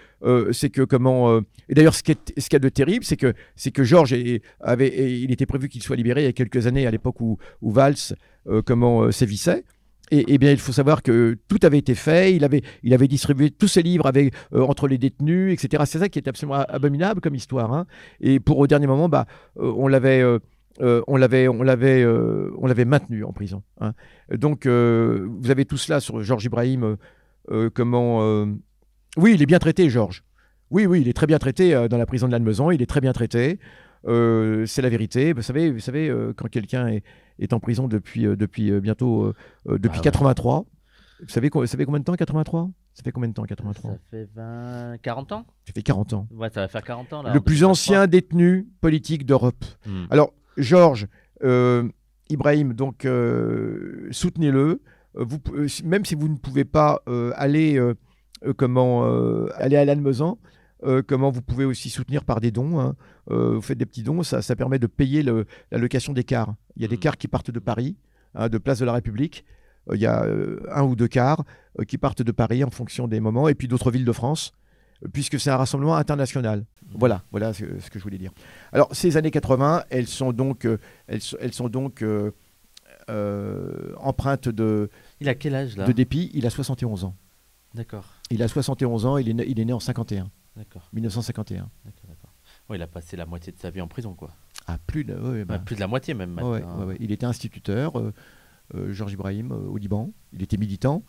c'est 0.51 0.69
que 0.69 0.81
comment. 0.81 1.39
et 1.69 1.74
d'ailleurs, 1.74 1.95
ce 1.95 2.03
qu'il 2.03 2.15
y 2.15 2.56
a 2.56 2.59
de 2.59 2.69
terrible, 2.69 3.06
c'est 3.06 3.18
que, 3.18 3.33
que 3.74 3.83
Georges 3.83 4.15
avait, 4.59 5.21
il 5.21 5.31
était 5.31 5.45
prévu 5.45 5.69
qu'il 5.69 5.81
soit 5.81 5.95
libéré 5.95 6.21
il 6.21 6.25
y 6.25 6.29
a 6.29 6.33
quelques 6.33 6.68
années, 6.68 6.86
à 6.86 6.91
l'époque 6.91 7.19
où, 7.21 7.38
où 7.62 7.71
Valls, 7.71 7.95
comment 8.65 9.12
sévissait. 9.12 9.63
Et, 10.15 10.33
et 10.33 10.38
bien, 10.38 10.51
il 10.51 10.60
faut 10.60 10.71
savoir 10.71 11.01
que 11.01 11.36
tout 11.48 11.57
avait 11.63 11.80
été 11.80 11.95
fait. 11.95 12.36
Il 12.36 12.44
avait, 12.44 12.62
il 12.83 12.94
avait 12.94 13.07
distribué 13.07 13.50
tous 13.51 13.68
ses 13.68 13.81
livres 13.81 14.06
avec, 14.06 14.33
euh, 14.54 14.62
entre 14.71 14.88
les 14.88 14.98
détenus, 15.00 15.54
etc. 15.54 15.83
C'est 15.88 16.00
ça 16.00 16.07
qui 16.10 16.19
est 16.19 16.27
absolument 16.27 16.62
abominable 16.77 17.19
comme 17.21 17.36
histoire. 17.36 17.74
hein. 17.74 17.86
Et 18.21 18.39
pour 18.39 18.57
au 18.60 18.68
dernier 18.68 18.88
moment, 18.88 19.10
bah, 19.10 19.25
euh, 19.60 19.74
on 19.75 19.88
l'avait. 19.88 20.21
euh, 20.21 20.39
euh, 20.81 21.01
on 21.07 21.18
l'avait, 21.18 21.48
on 21.48 21.62
l'avait, 21.62 22.01
euh, 22.04 22.50
on 22.57 22.65
l'avait 22.68 22.86
maintenu 22.86 23.24
en 23.24 23.31
prison. 23.31 23.62
hein. 23.80 23.94
Donc, 24.31 24.65
euh, 24.65 25.27
vous 25.42 25.51
avez 25.51 25.65
tout 25.65 25.77
cela 25.77 26.00
sur 26.00 26.24
Georges 26.24 26.45
Ibrahim. 26.45 26.83
euh, 26.83 26.95
euh, 27.51 27.69
comment 27.74 28.19
euh, 28.24 28.45
Oui, 29.18 29.33
il 29.36 29.42
est 29.44 29.45
bien 29.54 29.60
traité, 29.60 29.89
Georges. 29.89 30.24
Oui, 30.71 30.88
oui, 30.88 31.01
il 31.01 31.07
est 31.07 31.13
très 31.13 31.27
bien 31.27 31.38
traité 31.38 31.75
euh, 31.75 31.88
dans 31.88 31.98
la 31.98 32.07
prison 32.07 32.25
de 32.27 32.31
Lannemezan. 32.31 32.71
Il 32.71 32.81
est 32.81 32.88
très 32.88 33.01
bien 33.01 33.13
traité. 33.13 33.60
Euh, 34.05 34.65
c'est 34.65 34.81
la 34.81 34.89
vérité. 34.89 35.33
Vous 35.33 35.41
savez, 35.41 35.71
vous 35.71 35.79
savez, 35.79 36.09
euh, 36.09 36.33
quand 36.35 36.50
quelqu'un 36.50 36.88
est, 36.88 37.03
est 37.39 37.53
en 37.53 37.59
prison 37.59 37.88
depuis, 37.88 38.25
euh, 38.25 38.35
depuis 38.35 38.71
bientôt 38.81 39.33
depuis 39.65 39.89
Ah 39.94 39.97
ouais. 39.97 40.03
83. 40.03 40.65
Vous 41.21 41.29
savez, 41.29 41.50
co- 41.50 41.61
vous 41.61 41.67
savez 41.67 41.85
combien 41.85 42.00
de 42.00 42.03
temps 42.05 42.15
83 42.15 42.69
Ça 42.94 43.01
fait 43.03 43.11
combien 43.13 43.29
de 43.29 43.33
temps 43.33 43.44
83 43.44 43.91
Ça 43.91 43.97
fait 44.11 44.27
20... 44.35 44.97
40 45.01 45.31
ans 45.31 45.45
Ça 45.65 45.73
fait 45.73 45.81
40 45.83 46.13
ans. 46.13 46.27
Ouais, 46.31 46.50
ça 46.50 46.61
va 46.61 46.67
faire 46.67 46.83
40 46.83 47.13
ans. 47.13 47.23
Là, 47.23 47.33
le 47.33 47.39
plus 47.39 47.59
2023. 47.61 47.71
ancien 47.71 48.07
détenu 48.07 48.67
politique 48.81 49.25
d'Europe. 49.25 49.63
Hmm. 49.85 50.05
Alors, 50.09 50.33
Georges, 50.57 51.07
Ibrahim, 52.29 52.73
donc 52.73 53.07
soutenez-le. 54.11 54.81
Vous, 55.15 55.38
même 55.83 56.05
si 56.05 56.15
vous 56.15 56.27
ne 56.27 56.38
pouvez 56.38 56.65
pas 56.65 57.01
aller, 57.35 57.79
comment, 58.57 59.03
aller 59.55 59.77
à 59.77 59.85
Lannemezan, 59.85 60.38
euh, 60.85 61.01
comment 61.06 61.30
vous 61.31 61.41
pouvez 61.41 61.65
aussi 61.65 61.89
soutenir 61.89 62.24
par 62.24 62.39
des 62.41 62.51
dons. 62.51 62.80
hein. 62.80 62.95
Euh, 63.31 63.56
vous 63.56 63.62
faites 63.62 63.77
des 63.77 63.85
petits 63.85 64.03
dons, 64.03 64.24
ça, 64.24 64.41
ça 64.41 64.56
permet 64.56 64.80
de 64.80 64.88
payer 64.88 65.24
le- 65.24 65.45
la 65.71 65.77
location 65.77 66.13
des 66.13 66.24
cars. 66.24 66.53
Il 66.75 66.81
y 66.81 66.86
a 66.86 66.88
des 66.88 66.96
Mhm. 66.96 67.00
cars 67.01 67.17
qui 67.17 67.27
partent 67.27 67.51
de 67.51 67.60
Paris, 67.60 67.96
hein, 68.36 68.50
de 68.50 68.58
Place 68.58 68.79
de 68.79 68.86
la 68.86 68.93
République. 68.93 69.46
Euh, 69.89 69.96
il 69.96 70.01
y 70.01 70.05
a 70.05 70.25
un 70.72 70.84
ou 70.84 70.96
deux 70.96 71.08
cars 71.08 71.43
qui 71.88 71.98
partent 71.98 72.22
de 72.22 72.31
Paris 72.31 72.63
en 72.63 72.69
fonction 72.69 73.08
des 73.08 73.19
moments, 73.19 73.48
et 73.50 73.55
puis 73.55 73.67
d'autres 73.67 73.91
villes 73.91 74.05
de 74.05 74.12
France, 74.12 74.51
puisque 75.12 75.39
c'est 75.39 75.50
un 75.50 75.58
rassemblement 75.58 75.96
international. 75.96 76.65
Voilà, 76.96 77.24
voilà 77.31 77.53
ce, 77.53 77.65
ce 77.79 77.89
que 77.89 77.98
je 78.00 78.03
voulais 78.03 78.17
dire. 78.19 78.31
Alors, 78.72 78.89
ces 78.96 79.17
années 79.17 79.31
80, 79.31 79.84
elles 79.89 80.08
sont 80.08 80.31
donc, 80.34 80.65
euh, 80.65 80.77
elles, 81.08 81.22
sont- 81.22 81.38
elles 81.41 81.53
sont 81.53 81.69
donc 81.69 82.01
euh, 82.03 82.31
euh, 83.10 83.93
empreintes 83.98 84.50
de, 84.50 84.89
Il 85.19 85.29
a 85.29 85.36
quel 85.36 85.55
âge 85.55 85.75
là? 85.77 85.86
de 85.86 85.91
dépit? 85.91 86.29
Il 86.34 86.46
a 86.46 86.50
71 86.50 87.03
ans. 87.03 87.15
D'accord, 87.74 88.05
Il 88.29 88.43
a 88.43 88.48
71 88.48 89.05
ans, 89.05 89.17
il 89.17 89.29
est 89.29 89.46
il 89.50 89.60
est 89.60 89.65
né 89.65 89.74
en 89.74 89.79
51, 89.79 90.29
d'accord, 90.55 90.89
1951. 90.93 91.69
d'accord, 91.86 92.05
d'accord. 92.07 92.33
Ouais, 92.69 92.77
il 92.77 92.81
a 92.81 92.88
passé 92.88 93.17
la 93.17 93.25
moitié 93.25 93.51
de 93.51 93.57
sa 93.60 93.69
vie 93.69 93.81
en 93.81 93.88
prison, 93.88 94.13
quoi. 94.13 94.31
Ah, 94.67 94.77
plus 94.86 95.03
de, 95.03 95.13
ouais, 95.15 95.43
bah, 95.45 95.55
Ouais, 95.55 95.63
plus 95.65 95.75
de 95.75 95.79
la 95.81 95.88
moitié 95.88 96.13
même. 96.13 96.38
ouais, 96.38 96.60
maintenant. 96.62 96.79
ouais, 96.79 96.86
ouais. 96.86 96.98
Il 97.00 97.12
était 97.12 97.25
instituteur, 97.25 97.98
euh, 98.00 98.13
euh, 98.75 98.93
Georges 98.93 99.13
Ibrahim, 99.13 99.51
euh, 99.51 99.55
au 99.67 99.77
Liban. 99.77 100.12
Il 100.31 100.41
était 100.41 100.57
militant. 100.57 101.03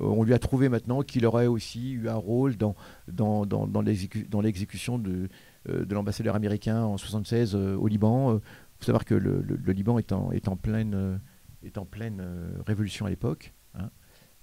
On 0.00 0.22
lui 0.22 0.32
a 0.32 0.38
trouvé 0.38 0.68
maintenant 0.68 1.02
qu'il 1.02 1.26
aurait 1.26 1.48
aussi 1.48 1.90
eu 1.90 2.08
un 2.08 2.14
rôle 2.14 2.56
dans, 2.56 2.76
dans, 3.08 3.44
dans, 3.46 3.66
dans 3.66 3.82
l'exécu- 3.82 4.28
dans 4.28 4.40
l'exécution 4.40 4.96
de, 4.96 5.28
de 5.66 5.94
l'ambassadeur 5.94 6.36
américain 6.36 6.84
en 6.84 6.96
76 6.96 7.54
euh, 7.56 7.74
au 7.76 7.88
Liban. 7.88 8.36
Il 8.36 8.40
faut 8.78 8.84
savoir 8.84 9.04
que 9.04 9.14
le, 9.16 9.42
le- 9.42 9.56
le 9.56 9.72
Liban 9.72 9.98
est 9.98 10.12
en, 10.12 10.30
est 10.30 10.46
en 10.46 10.56
pleine, 10.56 11.20
est 11.64 11.78
en 11.78 11.84
pleine 11.84 12.24
révolution 12.64 13.06
à 13.06 13.10
l'époque. 13.10 13.52
hein. 13.74 13.90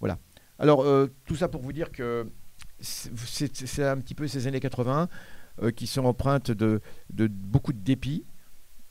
Voilà. 0.02 0.20
Alors, 0.60 0.86
tout 1.26 1.36
ça 1.38 1.48
pour 1.48 1.62
vous 1.62 1.72
dire 1.74 1.90
que 1.92 2.30
c'est 2.80 3.84
un 3.84 3.98
petit 3.98 4.16
peu 4.16 4.28
ces 4.28 4.48
années 4.48 4.60
80 4.60 5.10
euh, 5.64 5.72
qui 5.72 5.88
sont 5.88 6.04
empreintes 6.04 6.52
de, 6.52 6.82
beaucoup 7.10 7.72
de 7.74 7.80
dépit, 7.80 8.26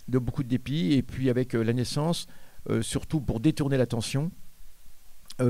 et 0.08 1.02
puis 1.02 1.28
avec 1.28 1.54
euh, 1.54 1.62
la 1.62 1.74
naissance, 1.74 2.26
euh, 2.70 2.80
surtout 2.80 3.20
pour 3.20 3.40
détourner 3.40 3.76
l'attention, 3.76 4.30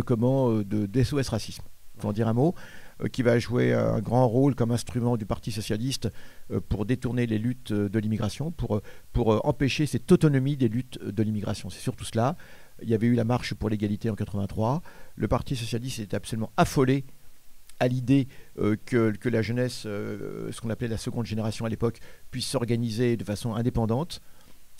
comment 0.06 0.50
de 0.62 0.86
d'SOS 0.86 1.28
racisme. 1.28 1.62
Faut 1.98 2.08
en 2.08 2.14
dire 2.14 2.26
un 2.26 2.32
mot, 2.32 2.54
qui 3.12 3.22
va 3.22 3.38
jouer 3.38 3.74
un 3.74 4.00
grand 4.00 4.26
rôle 4.26 4.54
comme 4.54 4.70
instrument 4.70 5.18
du 5.18 5.26
Parti 5.26 5.52
socialiste 5.52 6.08
pour 6.70 6.86
détourner 6.86 7.26
les 7.26 7.38
luttes 7.38 7.70
de 7.70 7.98
l'immigration, 7.98 8.50
pour, 8.50 8.80
pour 9.12 9.46
empêcher 9.46 9.84
cette 9.84 10.10
autonomie 10.10 10.56
des 10.56 10.68
luttes 10.68 11.04
de 11.04 11.22
l'immigration. 11.22 11.68
C'est 11.68 11.80
surtout 11.80 12.06
cela. 12.06 12.38
Il 12.82 12.88
y 12.88 12.94
avait 12.94 13.06
eu 13.06 13.14
la 13.14 13.24
marche 13.24 13.52
pour 13.52 13.68
l'égalité 13.68 14.08
en 14.08 14.14
83. 14.14 14.80
Le 15.16 15.28
Parti 15.28 15.54
socialiste 15.54 15.98
était 15.98 16.16
absolument 16.16 16.50
affolé 16.56 17.04
à 17.80 17.88
l'idée 17.88 18.28
euh, 18.58 18.76
que, 18.84 19.12
que 19.12 19.28
la 19.28 19.42
jeunesse, 19.42 19.84
euh, 19.86 20.50
ce 20.52 20.60
qu'on 20.60 20.70
appelait 20.70 20.88
la 20.88 20.96
seconde 20.96 21.26
génération 21.26 21.64
à 21.64 21.68
l'époque, 21.68 21.98
puisse 22.30 22.46
s'organiser 22.46 23.16
de 23.16 23.24
façon 23.24 23.54
indépendante. 23.54 24.20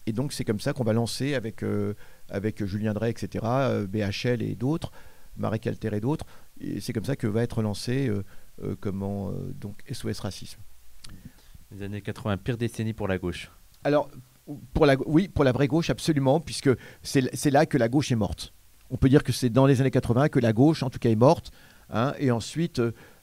Et 0.06 0.12
donc 0.12 0.32
c'est 0.32 0.44
comme 0.44 0.60
ça 0.60 0.72
qu'on 0.72 0.84
va 0.84 0.92
lancer 0.92 1.34
avec, 1.34 1.62
euh, 1.62 1.94
avec 2.28 2.64
Julien 2.64 2.92
Drey, 2.92 3.10
etc., 3.10 3.44
BHL 3.88 4.42
et 4.42 4.54
d'autres, 4.54 4.92
Marek 5.36 5.66
Alter 5.66 5.90
et 5.92 6.00
d'autres. 6.00 6.26
Et 6.60 6.80
c'est 6.80 6.92
comme 6.92 7.04
ça 7.04 7.16
que 7.16 7.26
va 7.26 7.42
être 7.42 7.62
lancé 7.62 8.10
comment, 8.80 9.32
donc 9.60 9.82
SOS 9.90 10.20
Racisme. 10.20 10.60
Les 11.72 11.82
années 11.82 12.02
80, 12.02 12.36
pire 12.36 12.56
décennie 12.56 12.92
pour 12.92 13.08
la 13.08 13.18
gauche. 13.18 13.50
Alors, 13.82 14.08
pour 14.72 14.86
la, 14.86 14.96
oui, 15.06 15.28
pour 15.28 15.44
la 15.44 15.52
vraie 15.52 15.66
gauche, 15.66 15.90
absolument, 15.90 16.38
puisque 16.38 16.70
c'est 17.02 17.50
là 17.50 17.66
que 17.66 17.78
la 17.78 17.88
gauche 17.88 18.12
est 18.12 18.16
morte. 18.16 18.52
On 18.90 18.96
peut 18.96 19.08
dire 19.08 19.24
que 19.24 19.32
c'est 19.32 19.50
dans 19.50 19.66
les 19.66 19.80
années 19.80 19.90
80 19.90 20.28
que 20.28 20.38
la 20.38 20.52
gauche, 20.52 20.82
en 20.82 20.90
tout 20.90 20.98
cas, 20.98 21.10
est 21.10 21.16
morte. 21.16 21.50
Hein, 21.90 22.14
et 22.18 22.30
ensuite, 22.30 22.80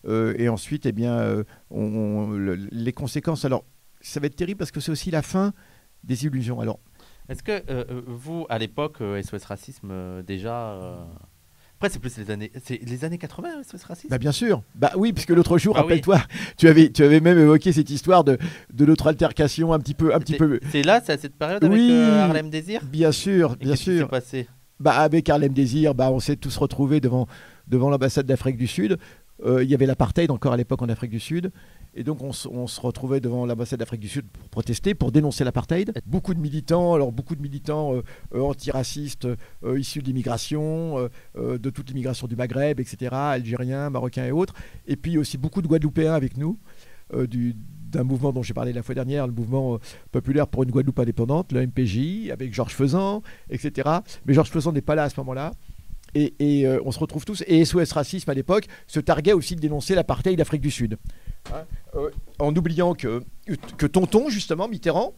euh, 0.08 0.34
et 0.38 0.50
ensuite 0.50 0.86
eh 0.86 0.92
bien, 0.92 1.14
euh, 1.20 1.44
on- 1.70 1.82
on- 1.84 2.30
le- 2.32 2.56
les 2.56 2.94
conséquences. 2.94 3.46
Alors, 3.46 3.64
ça 4.02 4.20
va 4.20 4.28
être 4.28 4.36
terrible 4.36 4.58
parce 4.58 4.72
que 4.72 4.80
c'est 4.80 4.92
aussi 4.92 5.12
la 5.12 5.22
fin 5.22 5.54
des 6.04 6.26
illusions. 6.26 6.60
Alors, 6.60 6.80
Est-ce 7.30 7.44
que 7.44 7.62
euh, 7.70 7.84
vous, 8.08 8.46
à 8.50 8.58
l'époque, 8.58 8.98
SOS 9.22 9.46
Racisme, 9.46 10.24
déjà. 10.24 10.76
Après, 11.78 11.90
c'est 11.90 12.00
plus 12.00 12.16
les 12.20 12.30
années, 12.30 12.52
c'est 12.64 12.80
les 12.84 13.06
années 13.06 13.18
80, 13.18 13.64
SOS 13.64 13.84
Racisme? 13.84 14.10
Bah, 14.10 14.18
bien 14.20 14.32
sûr. 14.32 14.62
Bah 14.76 14.92
oui, 14.98 15.14
puisque 15.14 15.30
l'autre 15.32 15.58
jour, 15.58 15.74
Ah 15.76 15.80
oui. 15.80 15.84
rappelle-toi, 15.84 16.20
tu 16.58 16.68
avais, 16.68 16.92
tu 16.92 17.04
avais 17.04 17.20
même 17.20 17.40
évoqué 17.40 17.72
cette 17.72 17.90
histoire 17.90 18.24
de, 18.24 18.38
de 18.72 18.86
notre 18.86 19.08
altercation 19.08 19.74
un 19.74 19.80
petit 19.80 19.96
peu, 19.96 20.14
un 20.14 20.20
petit 20.20 20.34
C'est- 20.34 20.38
peu. 20.38 20.60
C'est 20.72 20.84
là, 20.84 21.02
c'est 21.04 21.14
à 21.14 21.18
cette 21.18 21.36
période 21.36 21.64
avec 21.64 21.76
Oui. 21.76 21.90
euh, 21.92 22.20
Harlem 22.22 22.50
Désir? 22.52 22.82
Bien 22.86 23.12
sûr, 23.12 23.54
Et 23.54 23.64
bien 23.66 23.72
qu'est-ce 23.72 23.84
qui 23.84 23.90
s'est 23.92 23.98
sûr. 23.98 24.10
passé? 24.10 24.48
Bah, 24.80 24.94
avec 24.98 25.28
Harlem 25.30 25.54
Désir, 25.54 25.96
bah, 25.96 26.12
on 26.12 26.20
s'est 26.20 26.36
tous 26.36 26.56
retrouvés 26.58 27.00
devant, 27.00 27.28
devant 27.68 27.90
l'ambassade 27.90 28.26
d'Afrique 28.26 28.58
du 28.58 28.68
Sud. 28.68 28.98
Euh, 29.46 29.64
Il 29.64 29.70
y 29.70 29.74
avait 29.74 29.86
l'apartheid 29.86 30.30
encore 30.32 30.54
à 30.54 30.58
l'époque 30.58 30.82
en 30.82 30.90
Afrique 30.90 31.12
du 31.12 31.20
Sud. 31.20 31.52
Et 31.94 32.04
donc, 32.04 32.22
on, 32.22 32.32
se 32.32 32.80
retrouvait 32.80 33.20
devant 33.20 33.46
l'ambassade 33.46 33.80
d'Afrique 33.80 34.00
du 34.00 34.08
Sud 34.08 34.26
pour 34.26 34.48
protester, 34.48 34.94
pour 34.94 35.12
dénoncer 35.12 35.44
l'apartheid. 35.44 35.92
Beaucoup 36.06 36.34
de 36.34 36.40
militants, 36.40 36.94
alors 36.94 37.12
beaucoup 37.12 37.36
de 37.36 37.42
militants 37.42 37.94
euh, 37.94 38.02
euh, 38.34 38.42
antiracistes 38.42 39.28
issus 39.76 40.00
de 40.00 40.06
l'immigration, 40.06 41.10
de 41.36 41.70
toute 41.70 41.90
l'immigration 41.90 42.28
du 42.28 42.36
Maghreb, 42.36 42.80
etc., 42.80 43.10
algériens, 43.12 43.90
marocains 43.90 44.26
et 44.26 44.32
autres. 44.32 44.54
Et 44.88 44.96
puis 44.96 45.18
aussi 45.18 45.38
beaucoup 45.38 45.62
de 45.62 45.68
Guadeloupéens 45.68 46.14
avec 46.14 46.38
nous, 46.38 46.58
du 47.28 47.56
d'un 47.92 48.04
mouvement 48.04 48.32
dont 48.32 48.42
j'ai 48.42 48.54
parlé 48.54 48.72
la 48.74 48.84
fois 48.84 48.96
dernière, 48.96 49.28
le 49.28 49.34
mouvement 49.34 49.78
populaire 50.12 50.48
pour 50.48 50.64
une 50.64 50.72
Guadeloupe 50.72 51.00
indépendante, 51.00 51.52
le 51.52 51.68
MPJ, 51.68 52.32
avec 52.32 52.54
Georges 52.54 52.74
Faisan, 52.74 53.22
etc. 53.50 53.90
Mais 54.26 54.34
Georges 54.34 54.50
Faisan 54.50 54.72
n'est 54.72 54.82
pas 54.82 54.96
là 54.96 55.04
à 55.04 55.10
ce 55.10 55.20
moment-là. 55.20 55.52
Et, 56.16 56.34
et, 56.40 56.68
euh, 56.68 56.80
on 56.86 56.92
se 56.92 57.00
retrouve 57.00 57.26
tous. 57.26 57.44
Et 57.48 57.64
SOS 57.66 57.92
Racisme 57.94 58.30
à 58.30 58.34
l'époque 58.34 58.66
se 58.88 59.00
targuait 59.00 59.34
aussi 59.34 59.56
de 59.56 59.62
dénoncer 59.62 59.96
l'apartheid 59.96 60.38
d'Afrique 60.38 60.62
du 60.62 60.72
Sud. 60.72 60.98
Hein, 61.54 61.64
euh, 61.96 62.10
en 62.40 62.56
oubliant 62.56 62.94
que, 62.94 63.22
que 63.78 63.86
Tonton, 63.86 64.30
justement, 64.30 64.68
Mitterrand, 64.68 65.14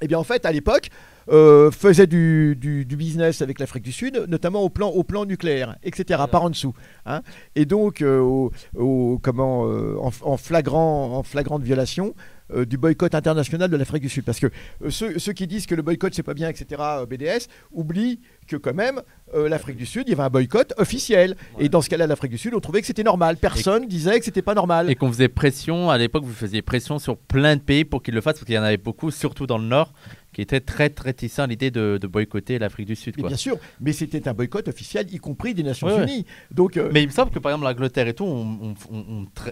eh 0.00 0.08
bien 0.08 0.18
en 0.18 0.24
fait, 0.24 0.44
à 0.46 0.52
l'époque, 0.52 0.88
euh, 1.28 1.70
faisait 1.70 2.08
du, 2.08 2.56
du- 2.56 2.84
du 2.84 2.96
business 2.96 3.40
avec 3.40 3.60
l'Afrique 3.60 3.84
du 3.84 3.92
Sud, 3.92 4.24
notamment 4.28 4.62
au 4.62 4.68
plan, 4.68 4.88
au 4.88 5.04
plan 5.04 5.24
nucléaire, 5.24 5.76
etc., 5.84 6.20
par 6.28 6.42
en 6.42 6.50
dessous. 6.50 6.74
hein. 7.06 7.22
Et 7.54 7.66
donc, 7.66 8.02
euh, 8.02 8.18
au- 8.18 8.50
au- 8.76 9.20
comment, 9.22 9.68
euh, 9.68 9.96
en, 10.00 10.10
en 10.22 10.36
flagrant, 10.36 11.16
en 11.18 11.22
flagrante 11.22 11.62
violation 11.62 12.14
du 12.66 12.76
boycott 12.76 13.14
international 13.14 13.70
de 13.70 13.76
l'Afrique 13.78 14.02
du 14.02 14.10
Sud. 14.10 14.24
Parce 14.26 14.38
que 14.38 14.48
ceux, 14.90 15.18
ceux 15.18 15.32
qui 15.32 15.46
disent 15.46 15.64
que 15.64 15.74
le 15.74 15.80
boycott 15.80 16.12
c'est 16.12 16.22
pas 16.22 16.34
bien, 16.34 16.50
etc., 16.50 16.82
BDS, 17.08 17.46
oublient 17.70 18.20
que 18.46 18.56
quand 18.56 18.74
même, 18.74 19.00
euh, 19.34 19.48
l'Afrique 19.48 19.76
du 19.76 19.86
Sud, 19.86 20.04
il 20.06 20.10
y 20.10 20.12
avait 20.14 20.22
un 20.22 20.30
boycott 20.30 20.74
officiel. 20.76 21.36
Ouais. 21.56 21.66
Et 21.66 21.68
dans 21.68 21.80
ce 21.80 21.88
cas-là, 21.88 22.06
l'Afrique 22.06 22.32
du 22.32 22.38
Sud, 22.38 22.54
on 22.54 22.60
trouvait 22.60 22.80
que 22.80 22.86
c'était 22.86 23.02
normal. 23.02 23.36
Personne 23.36 23.86
disait 23.86 24.18
que 24.18 24.24
c'était 24.24 24.42
pas 24.42 24.54
normal. 24.54 24.90
Et 24.90 24.94
qu'on 24.94 25.08
faisait 25.10 25.28
pression, 25.28 25.90
à 25.90 25.98
l'époque, 25.98 26.24
vous 26.24 26.32
faisiez 26.32 26.62
pression 26.62 26.98
sur 26.98 27.16
plein 27.16 27.56
de 27.56 27.60
pays 27.62 27.84
pour 27.84 28.02
qu'ils 28.02 28.14
le 28.14 28.20
fassent, 28.20 28.34
parce 28.34 28.44
qu'il 28.44 28.54
y 28.54 28.58
en 28.58 28.62
avait 28.62 28.76
beaucoup, 28.76 29.10
surtout 29.10 29.46
dans 29.46 29.58
le 29.58 29.64
Nord, 29.64 29.92
qui 30.32 30.40
étaient 30.40 30.60
très, 30.60 30.88
très 30.88 31.10
réticents 31.10 31.42
à 31.42 31.46
l'idée 31.46 31.70
de, 31.70 31.98
de 32.00 32.06
boycotter 32.06 32.58
l'Afrique 32.58 32.86
du 32.86 32.96
Sud. 32.96 33.16
Quoi. 33.16 33.28
bien 33.28 33.36
sûr, 33.36 33.58
mais 33.80 33.92
c'était 33.92 34.26
un 34.28 34.34
boycott 34.34 34.66
officiel, 34.68 35.06
y 35.12 35.18
compris 35.18 35.52
des 35.54 35.62
Nations 35.62 35.86
Ouais, 35.86 35.94
ouais. 35.94 36.02
Unies. 36.04 36.26
Donc, 36.50 36.76
euh, 36.76 36.90
Mais 36.92 37.02
il 37.02 37.06
me 37.06 37.12
semble 37.12 37.30
que, 37.30 37.38
par 37.38 37.52
exemple, 37.52 37.66
l'Angleterre 37.66 38.08
et 38.08 38.14
tout, 38.14 38.24
on, 38.24 38.74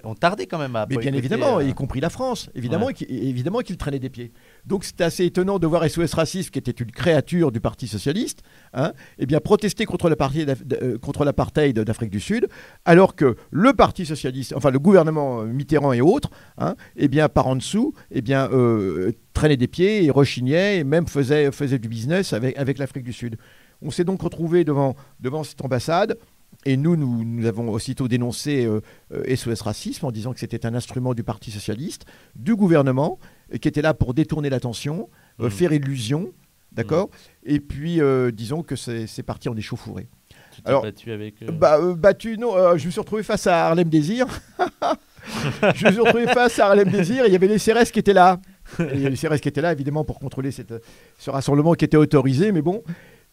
on, 0.05 0.15
tardait 0.15 0.47
quand 0.47 0.59
même 0.59 0.77
à 0.77 0.87
Mais 0.89 0.97
bien 0.97 1.13
évidemment, 1.13 1.59
euh, 1.59 1.65
y 1.65 1.75
compris 1.75 2.01
la 2.01 2.11
France, 2.11 2.51
évidemment, 2.55 2.89
qui- 2.89 3.05
évidemment 3.05 3.61
qu'il 3.61 3.77
traînait 3.77 3.99
des 3.99 4.09
pieds. 4.11 4.33
Donc 4.67 4.85
c'était 4.85 5.05
assez 5.05 5.25
étonnant 5.25 5.59
de 5.59 5.67
voir 5.67 5.89
SOS 5.89 6.15
Racisme, 6.15 6.51
qui 6.51 6.59
était 6.59 6.71
une 6.71 6.91
créature 6.91 7.53
du 7.53 7.61
Parti 7.61 7.89
Socialiste, 7.89 8.43
hein, 8.75 8.93
eh 9.19 9.27
bien 9.27 9.41
protester 9.41 9.85
euh, 9.85 10.99
contre 10.99 11.25
l'apartheid 11.25 11.79
d'Afrique 11.79 12.11
du 12.11 12.21
Sud, 12.21 12.49
alors 12.85 13.17
que 13.17 13.37
le 13.51 13.73
Parti 13.73 14.07
Socialiste, 14.07 14.55
enfin 14.57 14.71
le 14.71 14.79
gouvernement 14.79 15.43
euh, 15.43 15.47
Mitterrand 15.47 15.93
et 15.93 16.01
autres, 16.01 16.31
hein, 16.59 16.75
eh 16.97 17.09
bien 17.09 17.29
par 17.29 17.47
en 17.47 17.57
dessous, 17.57 17.95
eh 18.11 18.23
bien 18.23 18.49
euh, 18.53 19.13
des 19.49 19.69
pieds 19.69 20.05
et 20.05 20.11
rechignait 20.11 20.79
et 20.79 20.85
même 20.85 21.07
faisait, 21.07 21.51
faisait 21.51 21.79
du 21.79 21.89
business 21.89 22.35
avec, 22.35 22.59
avec 22.59 22.79
l'Afrique 22.79 23.05
du 23.05 23.13
Sud. 23.13 23.37
On 23.83 23.91
s'est 23.91 24.05
donc 24.05 24.21
retrouvé 24.21 24.65
devant, 24.65 24.95
devant 25.21 25.45
cette 25.45 25.65
ambassade. 25.65 26.19
Et 26.67 26.77
nous, 26.77 26.97
nous, 26.97 27.25
nous 27.25 27.47
avons 27.47 27.71
aussitôt 27.71 28.07
dénoncé 28.07 28.67
euh, 28.67 28.81
euh, 29.15 29.35
SOS 29.35 29.63
Racisme 29.63 30.05
en 30.05 30.13
disant 30.13 30.35
que 30.35 30.41
c'était 30.41 30.67
un 30.67 30.75
instrument 30.75 31.15
du 31.15 31.23
Parti 31.23 31.51
Socialiste, 31.51 32.05
du 32.37 32.55
gouvernement, 32.55 33.19
qui 33.59 33.69
était 33.69 33.83
là 33.83 33.95
pour 33.95 34.15
détourner 34.15 34.51
l'attention, 34.51 35.09
euh, 35.41 35.45
Mhm. 35.45 35.51
faire 35.51 35.73
illusion, 35.73 36.33
d'accord 36.73 37.11
Et 37.45 37.61
puis, 37.61 38.01
euh, 38.01 38.31
disons 38.31 38.63
que 38.63 38.77
c'est 38.77 39.23
parti 39.25 39.49
en 39.49 39.57
échauffourée. 39.57 40.09
Tu 40.55 40.61
Alors, 40.65 40.83
battu 40.83 41.13
avec. 41.13 41.43
euh, 41.43 41.51
Bah, 41.53 41.79
battu, 41.97 42.37
non, 42.39 42.77
je 42.77 42.87
me 42.87 42.91
suis 42.91 43.01
retrouvé 43.01 43.23
face 43.23 43.47
à 43.47 43.67
Harlem 43.69 43.89
Désir. 43.89 44.27
je 45.75 45.87
me 45.87 45.91
suis 45.93 46.01
retrouvé 46.01 46.27
face 46.27 46.59
à 46.59 46.67
Harlem 46.69 46.89
Désir 46.91 47.25
et 47.25 47.29
il 47.29 47.33
y 47.33 47.37
avait 47.37 47.47
les 47.49 47.59
CRS 47.59 47.91
qui 47.93 47.99
étaient 47.99 48.13
là. 48.13 48.41
Il 48.79 49.01
y 49.01 49.07
a 49.07 49.09
les 49.09 49.17
CRS 49.17 49.41
qui 49.41 49.49
étaient 49.49 49.61
là, 49.63 49.73
évidemment, 49.73 50.05
pour 50.05 50.19
contrôler 50.19 50.51
cette, 50.51 50.73
ce 51.19 51.31
rassemblement 51.31 51.75
qui 51.75 51.85
était 51.85 51.97
autorisé, 51.97 52.53
mais 52.53 52.63
bon. 52.63 52.83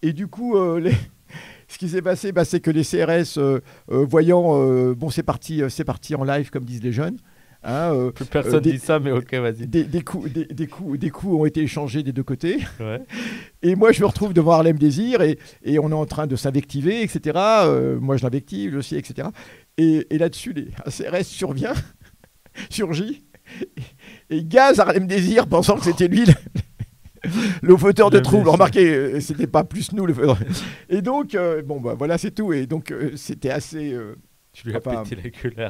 Et 0.02 0.14
du 0.14 0.28
coup, 0.28 0.56
les- 0.78 0.96
ce 1.68 1.78
qui 1.78 1.90
s'est 1.90 2.02
passé, 2.02 2.32
bah, 2.32 2.46
c'est 2.46 2.60
que 2.60 2.72
les 2.72 2.84
CRS, 2.84 3.38
euh, 3.38 3.60
euh, 3.92 4.06
voyant, 4.06 4.62
euh, 4.62 4.94
bon, 4.96 5.10
c'est 5.10 5.24
parti, 5.24 5.62
c'est 5.70 5.84
parti 5.86 6.16
en 6.16 6.24
live, 6.24 6.50
comme 6.50 6.66
disent 6.66 6.84
les 6.84 6.92
jeunes. 6.94 7.18
Hein, 7.68 7.94
euh, 7.94 8.12
Plus 8.12 8.26
personne 8.26 8.56
euh, 8.56 8.60
des- 8.60 8.72
dit 8.74 8.80
ça, 8.80 9.00
mais 9.00 9.12
ok, 9.12 9.32
vas-y. 9.36 9.68
des, 9.68 9.84
des 9.84 10.02
coups, 10.02 10.32
des, 10.32 10.46
des 10.46 10.66
coups, 10.68 10.98
des 10.98 11.10
coups 11.12 11.34
ont 11.40 11.46
été 11.46 11.62
échangés 11.62 12.02
des 12.02 12.12
deux 12.14 12.24
côtés. 12.24 12.58
Ouais. 12.80 13.02
Et 13.62 13.76
moi, 13.76 13.92
je 13.92 14.02
me 14.02 14.08
retrouve 14.08 14.34
devant 14.34 14.54
Harlem 14.54 14.78
Désir 14.80 15.22
et, 15.22 15.38
et 15.64 15.78
on 15.78 15.90
est 15.92 15.94
en 15.94 16.06
train 16.06 16.26
de 16.28 16.36
s'invectiver, 16.36 17.04
etc. 17.04 17.38
Euh, 17.38 18.00
moi, 18.00 18.18
je 18.18 18.24
l'invective, 18.24 18.72
lui 18.72 18.78
aussi, 18.78 18.96
etc. 18.96 19.28
Et, 19.78 20.08
et 20.10 20.18
là-dessus, 20.18 20.54
les, 20.54 20.70
CRS 20.90 21.24
survient, 21.26 21.74
surgit, 22.70 23.24
et, 24.30 24.38
et 24.38 24.44
gaz 24.44 24.80
Harlem 24.80 25.08
Désir 25.08 25.48
pensant 25.48 25.78
que 25.78 25.84
c'était 25.86 26.08
lui 26.08 26.26
le, 26.26 26.34
le 27.62 27.78
fauteur 27.78 28.10
de 28.10 28.18
Le 28.18 28.24
troubles. 28.24 28.50
Remarquez, 28.50 28.94
euh, 28.94 29.20
c'était 29.20 29.48
pas 29.48 29.64
plus 29.64 29.92
nous 29.94 30.06
le 30.06 30.14
fauteur. 30.14 30.38
Et 30.90 31.02
donc, 31.02 31.36
euh, 31.36 31.62
bon, 31.62 31.80
bah, 31.82 31.96
voilà, 31.98 32.18
c'est 32.18 32.32
tout. 32.32 32.54
Et 32.54 32.66
donc, 32.68 32.92
euh, 32.92 33.12
c'était 33.16 33.50
assez. 33.50 33.94
Tu 34.60 34.68
lui 34.70 34.76
as 34.76 34.80
Enfin, 34.80 35.04
pété 35.04 35.16
la 35.24 35.30
gueule 35.30 35.66
à. 35.68 35.70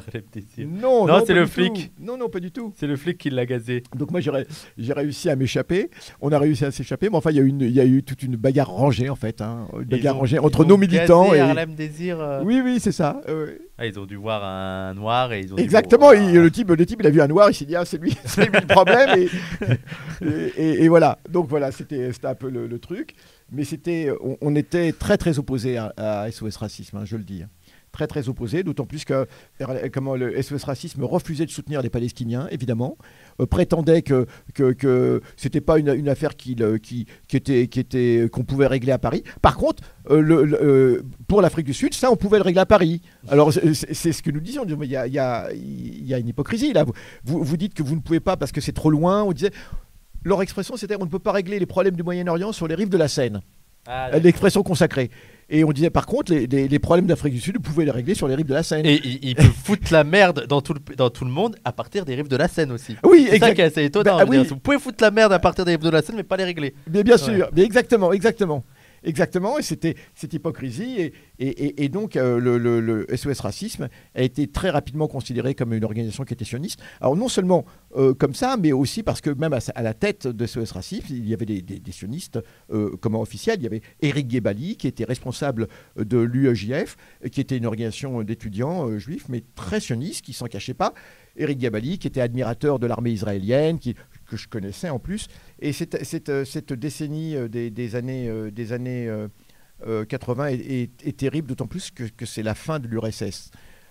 Non, 0.64 1.06
Non, 1.06 1.18
non, 1.18 1.24
c'est 1.26 1.34
le 1.34 1.44
flic. 1.44 1.74
tout. 1.74 2.02
Non, 2.04 2.16
non, 2.16 2.30
pas 2.30 2.40
du 2.40 2.50
tout. 2.50 2.72
C'est 2.74 2.86
le 2.86 2.96
flic 2.96 3.18
qui 3.18 3.28
l'a 3.28 3.44
gazé. 3.44 3.82
Donc 3.94 4.10
moi 4.10 4.20
j'ai 4.20 4.30
ré- 4.30 4.46
j'ai 4.78 4.94
réussi 4.94 5.28
à 5.28 5.36
m'échapper. 5.36 5.90
On 6.22 6.32
a 6.32 6.38
réussi 6.38 6.64
à 6.64 6.70
s'échapper, 6.70 7.10
mais 7.10 7.16
enfin 7.16 7.30
il 7.30 7.36
y 7.36 7.40
a 7.40 7.42
eu 7.42 7.48
une- 7.48 7.60
il 7.60 7.70
y 7.72 7.80
a 7.80 7.84
eu 7.84 8.02
toute 8.02 8.22
une 8.22 8.36
bagarre 8.36 8.70
rangée 8.70 9.10
en 9.10 9.14
fait, 9.14 9.42
hein. 9.42 9.68
une 9.74 9.84
bagarre 9.84 10.16
ont- 10.16 10.20
rangée 10.20 10.38
entre 10.38 10.64
nos 10.64 10.78
militants 10.78 11.26
gazé 11.26 11.36
et 11.36 11.40
Harlem 11.40 11.74
Désir. 11.74 12.18
euh, 12.18 12.40
oui 12.44 12.62
oui 12.64 12.78
c'est 12.80 12.92
ça. 12.92 13.20
euh, 13.28 13.58
Ah, 13.76 13.86
ils 13.86 13.98
ont 14.00 14.06
dû 14.06 14.16
voir 14.16 14.42
un 14.42 14.94
noir 14.94 15.32
et 15.34 15.40
ils 15.40 15.52
ont 15.52 15.56
dit, 15.56 15.62
exactement. 15.62 16.10
bon, 16.10 16.18
il- 16.18 16.38
ah. 16.38 16.42
le 16.42 16.50
type 16.50 16.70
le 16.70 16.86
type 16.86 17.00
il 17.00 17.06
a 17.06 17.10
vu 17.10 17.20
un 17.20 17.28
noir, 17.28 17.50
il 17.50 17.54
s'est 17.54 17.66
dit 17.66 17.76
ah 17.76 17.84
c'est 17.84 17.98
lui 18.00 18.16
c'est 18.24 18.46
lui 18.46 18.58
le 18.58 18.66
problème 18.66 19.18
et, 19.18 19.28
et, 20.24 20.52
et- 20.56 20.84
et 20.84 20.88
voilà. 20.88 21.18
Donc 21.28 21.46
voilà 21.48 21.72
c'était 21.72 22.10
c'était 22.12 22.26
un 22.28 22.34
peu 22.34 22.48
le, 22.48 22.66
le 22.66 22.78
truc, 22.78 23.14
mais 23.50 23.64
c'était 23.64 24.10
on, 24.40 24.54
était 24.54 24.92
très 24.92 25.16
très 25.16 25.38
opposés 25.38 25.78
à, 25.78 26.26
SOS 26.30 26.56
racisme, 26.56 26.96
hein, 26.98 27.04
je 27.04 27.16
le 27.16 27.24
dis. 27.24 27.44
Très 27.90 28.06
très 28.06 28.28
opposés, 28.28 28.62
d'autant 28.62 28.84
plus 28.84 29.06
que 29.06 29.26
euh, 29.62 29.88
comment 29.90 30.14
le 30.14 30.40
SOS 30.42 30.64
racisme 30.64 31.02
refusait 31.04 31.46
de 31.46 31.50
soutenir 31.50 31.80
les 31.80 31.88
Palestiniens, 31.88 32.46
évidemment, 32.50 32.98
euh, 33.40 33.46
prétendait 33.46 34.02
que 34.02 34.26
que, 34.52 34.72
que 34.72 35.22
c'était 35.38 35.62
pas 35.62 35.78
une, 35.78 36.08
affaire 36.08 36.32
le- 36.58 36.76
qui, 36.76 37.06
était 37.32 37.66
qui 37.66 37.80
était 37.80 38.28
qu'on 38.30 38.44
pouvait 38.44 38.66
régler 38.66 38.92
à 38.92 38.98
Paris. 38.98 39.24
Par 39.40 39.56
contre, 39.56 39.82
euh, 40.10 40.22
euh, 40.22 41.02
pour 41.28 41.40
l'Afrique 41.40 41.64
du 41.64 41.72
Sud, 41.72 41.94
ça 41.94 42.12
on 42.12 42.16
pouvait 42.16 42.36
le 42.38 42.44
régler 42.44 42.60
à 42.60 42.66
Paris. 42.66 43.00
Alors 43.26 43.54
c'est 43.54 44.12
ce 44.12 44.22
que 44.22 44.30
nous 44.30 44.40
disions. 44.40 44.66
Il 44.66 44.84
y 44.84 44.96
a, 44.96 45.06
il 45.06 45.14
y, 45.14 45.18
a, 45.18 45.48
y 45.54 46.14
a 46.14 46.18
une 46.18 46.28
hypocrisie 46.28 46.74
là. 46.74 46.84
Vous, 46.84 46.92
vous, 47.24 47.42
vous 47.42 47.56
dites 47.56 47.72
que 47.72 47.82
vous 47.82 47.94
ne 47.94 48.00
pouvez 48.00 48.20
pas 48.20 48.36
parce 48.36 48.52
que 48.52 48.60
c'est 48.60 48.72
trop 48.72 48.90
loin. 48.90 49.22
On 49.22 49.32
disait 49.32 49.52
leur 50.24 50.42
expression 50.42 50.76
c'était 50.76 50.96
on 51.00 51.04
ne 51.04 51.10
peut 51.10 51.18
pas 51.18 51.32
régler 51.32 51.58
les 51.58 51.66
problèmes 51.66 51.94
du 51.96 52.02
Moyen-Orient 52.02 52.52
sur 52.52 52.66
les 52.68 52.74
rives 52.74 52.88
de 52.90 52.98
la 52.98 53.08
Seine. 53.08 53.40
Ah, 53.90 54.10
L'expression 54.18 54.62
consacrée. 54.62 55.10
Et 55.48 55.64
on 55.64 55.72
disait 55.72 55.88
par 55.88 56.04
contre 56.04 56.30
les, 56.32 56.46
les- 56.46 56.68
les 56.68 56.78
problèmes 56.78 57.06
d'Afrique 57.06 57.32
du 57.32 57.40
Sud, 57.40 57.56
vous 57.56 57.62
pouvez 57.62 57.86
les 57.86 57.90
régler 57.90 58.14
sur 58.14 58.28
les 58.28 58.34
rives 58.34 58.44
de 58.46 58.52
la 58.52 58.62
Seine. 58.62 58.84
Et 58.84 59.00
il, 59.02 59.18
il 59.22 59.34
peut 59.34 59.42
foutre 59.64 59.90
la 59.92 60.04
merde 60.04 60.44
dans 60.46 60.60
tout, 60.60 60.74
le, 60.74 60.80
dans 60.94 61.08
tout 61.08 61.24
le 61.24 61.30
monde 61.30 61.56
à 61.64 61.72
partir 61.72 62.04
des 62.04 62.14
rives 62.14 62.28
de 62.28 62.36
la 62.36 62.48
Seine 62.48 62.70
aussi. 62.70 62.96
oui, 63.04 63.22
C'est 63.30 63.30
ça 63.30 63.34
exact- 63.36 63.54
qui 63.54 63.60
est 63.62 63.64
assez 63.64 63.84
étonnant. 63.84 64.18
Bah, 64.18 64.24
je 64.26 64.30
veux 64.30 64.32
dire, 64.32 64.42
oui. 64.42 64.48
Vous 64.48 64.56
pouvez 64.58 64.78
foutre 64.78 65.02
la 65.02 65.10
merde 65.10 65.32
à 65.32 65.38
partir 65.38 65.64
des 65.64 65.70
rives 65.72 65.80
de 65.84 65.88
la 65.88 66.02
Seine, 66.02 66.16
mais 66.16 66.22
pas 66.22 66.36
les 66.36 66.44
régler. 66.44 66.74
Bien 66.86 67.16
sûr, 67.16 67.48
exactement, 67.56 68.12
exactement. 68.12 68.62
Exactement, 69.02 69.58
et 69.58 69.62
c'était 69.62 69.94
cette 70.14 70.32
hypocrisie. 70.34 71.12
Et, 71.38 71.88
donc, 71.88 72.16
euh, 72.16 72.38
le, 72.40 73.06
SOS 73.14 73.40
Racisme 73.40 73.88
a 74.14 74.22
été 74.22 74.48
très 74.48 74.70
rapidement 74.70 75.08
considéré 75.08 75.54
comme 75.54 75.72
une 75.72 75.84
organisation 75.84 76.24
qui 76.24 76.34
était 76.34 76.44
sioniste. 76.44 76.80
Alors, 77.00 77.16
non 77.16 77.28
seulement 77.28 77.64
euh, 77.96 78.14
comme 78.14 78.34
ça, 78.34 78.56
mais 78.58 78.72
aussi 78.72 79.02
parce 79.02 79.20
que 79.20 79.30
même 79.30 79.52
à, 79.52 79.82
la 79.82 79.94
tête 79.94 80.26
de 80.26 80.46
SOS 80.46 80.72
Racisme, 80.72 81.06
il 81.10 81.28
y 81.28 81.34
avait 81.34 81.46
des, 81.46 81.92
sionistes 81.92 82.40
euh, 82.72 82.96
comme 83.00 83.14
officiels. 83.14 83.58
Il 83.60 83.64
y 83.64 83.66
avait 83.66 83.82
Éric 84.00 84.28
Guébali, 84.28 84.76
qui 84.76 84.88
était 84.88 85.04
responsable 85.04 85.68
de 85.96 86.18
l'UEJF, 86.18 86.96
qui 87.30 87.40
était 87.40 87.56
une 87.56 87.66
organisation 87.66 88.22
d'étudiants 88.22 88.98
juifs, 88.98 89.28
mais 89.28 89.42
très 89.54 89.80
sioniste, 89.80 90.24
qui 90.24 90.32
s'en 90.32 90.46
cachait 90.46 90.74
pas. 90.74 90.92
Éric 91.38 91.58
Gabali, 91.58 91.98
qui 91.98 92.08
était 92.08 92.20
admirateur 92.20 92.78
de 92.78 92.86
l'armée 92.86 93.10
israélienne, 93.10 93.78
qui, 93.78 93.94
que 94.28 94.36
je 94.36 94.46
connaissais 94.46 94.90
en 94.90 95.00
plus. 95.00 95.26
Et 95.58 95.72
cette, 95.72 96.04
cette, 96.04 96.72
décennie 96.72 97.34
euh, 97.34 97.48
des, 97.48 97.96
années, 97.96 98.28
euh, 98.28 98.50
des 98.52 98.72
années 98.72 99.10
80 100.08 100.44
euh, 100.44 100.48
est, 100.50 101.16
terrible, 101.16 101.48
d'autant 101.48 101.66
plus 101.66 101.90
que, 101.90 102.26
c'est 102.26 102.42
la 102.44 102.54
fin 102.54 102.78
de 102.78 102.86
l'URSS. 102.86 103.50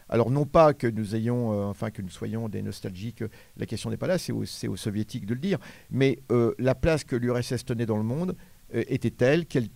Alors 0.09 0.31
non 0.31 0.45
pas 0.45 0.73
que 0.73 0.87
nous 0.87 1.15
ayons, 1.15 1.67
enfin 1.67 1.91
que 1.91 2.01
nous 2.01 2.09
soyons 2.09 2.47
des 2.47 2.61
nostalgiques, 2.61 3.25
la 3.57 3.65
question 3.65 3.89
n'est 3.89 3.97
pas 3.97 4.07
là, 4.07 4.17
c'est 4.17 4.31
aux, 4.31 4.45
soviétiques 4.45 5.25
de 5.25 5.33
le 5.33 5.39
dire, 5.41 5.57
mais 5.91 6.19
la 6.59 6.75
place 6.75 7.03
que 7.03 7.17
l'URSS 7.17 7.65
tenait 7.65 7.85
dans 7.85 7.97
le 7.97 8.03
monde 8.03 8.37
était 8.71 9.11
telle 9.11 9.45
qu'elle, 9.45 9.67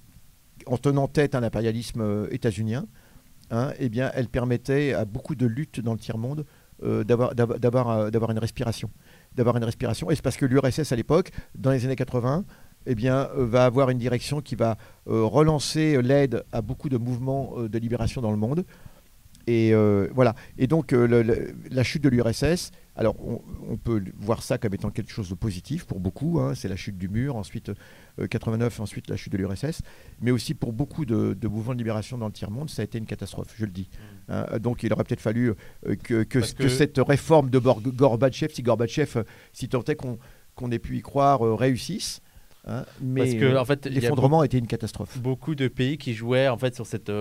en 0.68 0.78
tenant 0.78 1.10
tête 1.10 1.36
à 1.36 1.42
l'impérialisme 1.42 2.30
états-unien, 2.32 2.86
hein, 3.50 3.74
eh 3.78 3.90
bien, 3.90 4.10
elle 4.16 4.30
permettait 4.30 4.94
à 4.94 5.04
beaucoup 5.04 5.36
de 5.36 5.46
luttes 5.46 5.82
dans 5.82 5.92
le 5.92 6.00
tiers-monde 6.00 6.46
euh, 6.84 7.04
d'avoir 7.04 8.32
une 8.32 8.40
respiration. 8.40 8.90
D'avoir 9.36 9.58
une 9.58 9.64
respiration. 9.64 10.12
Et 10.12 10.16
c'est 10.16 10.22
parce 10.22 10.38
que 10.38 10.46
l'URSS 10.46 10.92
à 10.92 10.96
l'époque, 10.96 11.32
dans 11.56 11.72
les 11.72 11.86
années 11.86 11.96
80, 11.96 12.44
eh 12.86 12.96
euh, 13.06 13.28
va 13.38 13.66
avoir 13.66 13.90
une 13.90 13.98
direction 13.98 14.42
qui 14.42 14.56
va 14.56 14.78
euh, 15.08 15.24
relancer 15.24 16.02
l'aide 16.02 16.44
à 16.52 16.62
beaucoup 16.62 16.90
de 16.90 16.98
mouvements 16.98 17.54
de 17.58 17.80
libération 17.80 18.22
dans 18.22 18.32
le 18.32 18.38
monde. 18.38 18.66
Et 19.48 19.74
voilà. 20.14 20.36
Et 20.58 20.68
donc 20.68 20.92
la 20.92 21.84
chute 21.84 22.04
de 22.04 22.10
l'URSS, 22.10 22.72
alors 22.96 23.16
on, 23.20 23.78
peut 23.78 24.04
voir 24.20 24.44
ça 24.44 24.58
comme 24.58 24.74
étant 24.74 24.92
quelque 24.92 25.12
chose 25.12 25.30
de 25.30 25.36
positif 25.36 25.86
pour 25.86 26.00
beaucoup. 26.00 26.40
Hein. 26.40 26.54
c'est 26.56 26.68
la 26.68 26.76
chute 26.76 26.98
du 26.98 27.10
mur, 27.10 27.36
ensuite 27.36 27.72
89, 28.30 28.80
euh, 28.80 28.84
ensuite 28.84 29.10
la 29.10 29.16
chute 29.16 29.32
de 29.34 29.38
l'URSS, 29.38 29.82
mais 30.22 30.32
aussi 30.32 30.54
pour 30.54 30.74
beaucoup 30.74 31.06
de, 31.06 31.36
mouvements 31.48 31.74
de 31.74 31.78
libération 31.78 32.18
dans 32.18 32.28
le 32.28 32.34
tiers-monde, 32.34 32.70
ça 32.70 32.82
a 32.82 32.86
été 32.86 32.98
une 32.98 33.06
catastrophe, 33.06 33.54
je 33.56 33.66
le 33.66 33.72
dis. 33.72 33.90
Mm. 34.28 34.32
Hein, 34.34 34.60
donc 34.60 34.84
il 34.84 34.94
aurait 34.94 35.04
peut-être 35.04 35.22
fallu 35.22 35.54
euh, 35.88 35.96
que, 35.96 36.24
que, 36.24 36.42
cette 36.42 36.98
réforme 36.98 37.50
de 37.50 37.60
Gorbatchev, 37.60 38.54
si 38.54 38.64
Gorbatchev, 38.64 39.18
euh, 39.18 39.24
si 39.54 39.70
tant 39.70 39.84
est 39.84 39.96
qu'on 39.96 40.72
ait 40.72 40.80
pu 40.80 40.98
y 40.98 41.02
croire, 41.02 41.42
réussisse. 41.58 42.22
Hein, 42.68 42.86
mais 43.02 43.22
Parce 43.22 43.34
que, 43.36 43.58
en 43.58 43.66
fait, 43.66 43.88
l'effondrement 43.88 44.42
a 44.42 44.46
été 44.46 44.60
une 44.60 44.68
catastrophe. 44.68 45.18
Beaucoup 45.18 45.56
de 45.56 45.68
pays 45.68 45.98
qui 45.98 46.14
jouaient 46.14 46.48
en 46.48 46.58
fait 46.58 46.76
sur 46.76 46.86
cette 46.86 47.12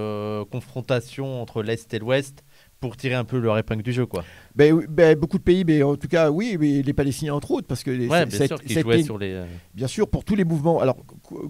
confrontation 0.51 1.41
entre 1.41 1.63
l'Est 1.63 1.93
et 1.95 1.99
l'Ouest 1.99 2.45
pour 2.81 2.97
tirer 2.97 3.15
un 3.15 3.25
peu 3.25 3.39
leur 3.39 3.59
épingle 3.59 3.83
du 3.83 3.93
jeu, 3.93 4.07
quoi. 4.07 4.25
Ben, 4.57 4.85
ben, 4.89 5.19
beaucoup 5.19 5.39
de 5.39 5.43
pays, 5.43 5.65
mais 5.65 5.83
en 5.83 5.97
tout 5.97 6.09
cas, 6.09 6.31
oui, 6.31 6.57
mais 6.59 6.83
les 6.83 6.93
Palestiniens 6.93 7.35
entre 7.35 7.51
autres, 7.51 7.67
parce 7.67 7.85
que 7.85 7.91
bien 7.91 8.31
sûr, 8.31 9.05
sur 9.05 9.19
les. 9.19 9.33
Euh, 9.33 9.45
bien 9.75 9.87
sûr, 9.87 10.09
pour 10.09 10.25
tous 10.25 10.35
les 10.35 10.45
mouvements. 10.45 10.81
Alors 10.81 10.97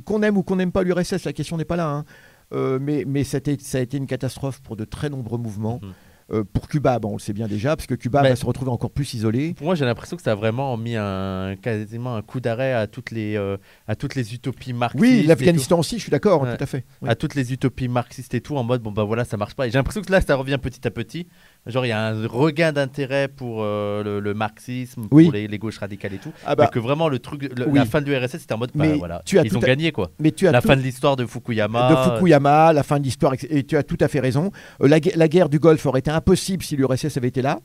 qu'on 0.04 0.22
aime 0.22 0.36
ou 0.36 0.42
qu'on 0.42 0.56
n'aime 0.56 0.72
pas 0.72 0.82
l'URSS, 0.82 1.24
la 1.24 1.32
question 1.32 1.56
n'est 1.56 1.64
pas 1.64 1.76
là. 1.76 1.88
Hein. 1.88 2.04
Euh, 2.52 2.78
mais 2.80 3.04
mais 3.06 3.22
ça 3.22 3.38
a, 3.38 3.78
été, 3.80 3.96
une 3.96 4.06
catastrophe 4.06 4.60
pour 4.60 4.76
de 4.76 4.84
très 4.84 5.08
nombreux 5.08 5.38
mouvements. 5.38 5.78
Mhm. 5.82 5.92
Euh, 6.32 6.44
pour 6.44 6.68
Cuba, 6.68 6.98
bon, 6.98 7.10
on 7.10 7.14
le 7.14 7.18
sait 7.18 7.32
bien 7.32 7.48
déjà, 7.48 7.76
parce 7.76 7.86
que 7.86 7.94
Cuba 7.94 8.22
va 8.22 8.36
se 8.36 8.46
retrouver 8.46 8.70
encore 8.70 8.90
plus 8.90 9.14
isolé. 9.14 9.54
Pour 9.54 9.66
moi, 9.66 9.74
j'ai 9.74 9.84
l'impression 9.84 10.16
que 10.16 10.22
ça 10.22 10.32
a 10.32 10.34
vraiment 10.34 10.76
mis 10.76 10.96
un, 10.96 11.56
quasiment 11.60 12.14
un 12.14 12.22
coup 12.22 12.40
d'arrêt 12.40 12.72
à, 12.72 12.86
toutes 12.86 13.10
les, 13.10 13.36
euh, 13.36 13.56
à 13.88 13.96
toutes 13.96 14.14
les 14.14 14.34
utopies 14.34 14.72
marxistes. 14.72 15.02
Oui, 15.02 15.24
l'Afghanistan 15.24 15.78
aussi, 15.78 15.96
je 15.96 16.02
suis 16.02 16.10
d'accord, 16.10 16.42
tout 16.42 16.62
à 16.62 16.66
fait. 16.66 16.84
À 17.06 17.14
toutes 17.14 17.34
les 17.34 17.52
utopies 17.52 17.88
marxistes 17.88 18.34
et 18.34 18.40
tout, 18.40 18.56
en 18.56 18.64
mode, 18.64 18.82
bon, 18.82 18.92
bah 18.92 19.04
voilà, 19.04 19.24
ça 19.24 19.36
marche 19.36 19.54
pas. 19.54 19.66
Et 19.66 19.70
j'ai 19.70 19.78
l'impression 19.78 20.02
que 20.02 20.12
là, 20.12 20.20
ça 20.20 20.36
revient 20.36 20.58
petit 20.60 20.86
à 20.86 20.90
petit. 20.90 21.26
Genre, 21.66 21.84
il 21.84 21.90
y 21.90 21.92
a 21.92 22.06
un 22.06 22.26
regain 22.26 22.72
d'intérêt 22.72 23.28
pour 23.28 23.62
euh, 23.62 24.20
le, 24.20 24.34
marxisme, 24.34 25.08
pour 25.08 25.18
les, 25.18 25.58
gauches 25.58 25.78
radicales 25.78 26.14
et 26.14 26.18
tout. 26.18 26.32
Ah 26.46 26.56
bah, 26.56 26.68
que 26.68 26.78
vraiment, 26.78 27.08
le 27.08 27.18
truc, 27.18 27.50
la 27.56 27.84
fin 27.84 28.00
de 28.00 28.06
l'URSS, 28.06 28.38
c'était 28.38 28.54
en 28.54 28.58
mode, 28.58 28.70
bah, 28.74 28.86
voilà, 28.96 29.22
tu 29.26 29.38
as 29.38 29.44
ils 29.44 29.56
ont 29.56 29.60
gagné, 29.60 29.92
quoi. 29.92 30.10
Mais 30.18 30.32
tu 30.32 30.48
as 30.48 30.52
la 30.52 30.60
fin 30.60 30.76
de 30.76 30.80
l'histoire 30.80 31.16
de 31.16 31.26
Fukuyama. 31.26 31.90
De 31.90 32.16
Fukuyama, 32.16 32.72
la 32.72 32.82
fin 32.82 32.98
de 32.98 33.04
l'histoire, 33.04 33.34
et 33.48 33.64
tu 33.64 33.76
as 33.76 33.82
tout 33.82 33.98
à 34.00 34.08
fait 34.08 34.20
raison. 34.20 34.50
la, 34.80 34.98
la 35.14 35.28
guerre 35.28 35.48
du 35.48 35.58
Golfe 35.58 35.84
aurait 35.86 36.00
été 36.00 36.10
impossible 36.10 36.62
si 36.62 36.76
l'URSS 36.76 37.16
avait 37.16 37.28
été 37.28 37.42
là. 37.42 37.60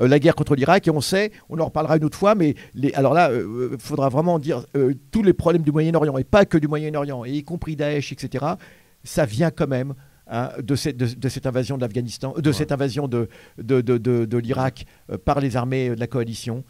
Euh, 0.00 0.08
la 0.08 0.18
guerre 0.18 0.34
contre 0.34 0.54
l'Irak, 0.54 0.86
et 0.86 0.90
on 0.90 1.00
sait, 1.00 1.32
on 1.48 1.58
en 1.58 1.66
reparlera 1.66 1.96
une 1.96 2.04
autre 2.04 2.18
fois, 2.18 2.34
mais 2.34 2.54
les, 2.74 2.92
alors 2.94 3.14
là, 3.14 3.30
il 3.32 3.38
euh, 3.38 3.76
faudra 3.78 4.08
vraiment 4.08 4.38
dire 4.38 4.64
euh, 4.76 4.94
tous 5.10 5.22
les 5.22 5.32
problèmes 5.32 5.62
du 5.62 5.72
Moyen-Orient, 5.72 6.16
et 6.18 6.24
pas 6.24 6.44
que 6.44 6.58
du 6.58 6.68
Moyen-Orient, 6.68 7.24
y 7.24 7.42
compris 7.44 7.76
Daesh, 7.76 8.12
etc., 8.12 8.44
ça 9.04 9.24
vient 9.24 9.50
quand 9.50 9.66
même 9.66 9.94
hein, 10.32 10.50
de, 10.60 10.74
cette, 10.74 10.96
de, 10.96 11.28
cette, 11.28 11.46
invasion 11.46 11.76
de 11.76 11.82
l'Afghanistan, 11.82 12.34
de 12.36 12.52
cette 12.52 12.72
invasion 12.72 13.06
de, 13.06 13.28
de 13.58 14.38
l'Irak 14.38 14.86
par 15.24 15.38
les 15.40 15.56
armées 15.56 15.90
de 15.90 16.00
la 16.00 16.06
coalition. 16.08 16.64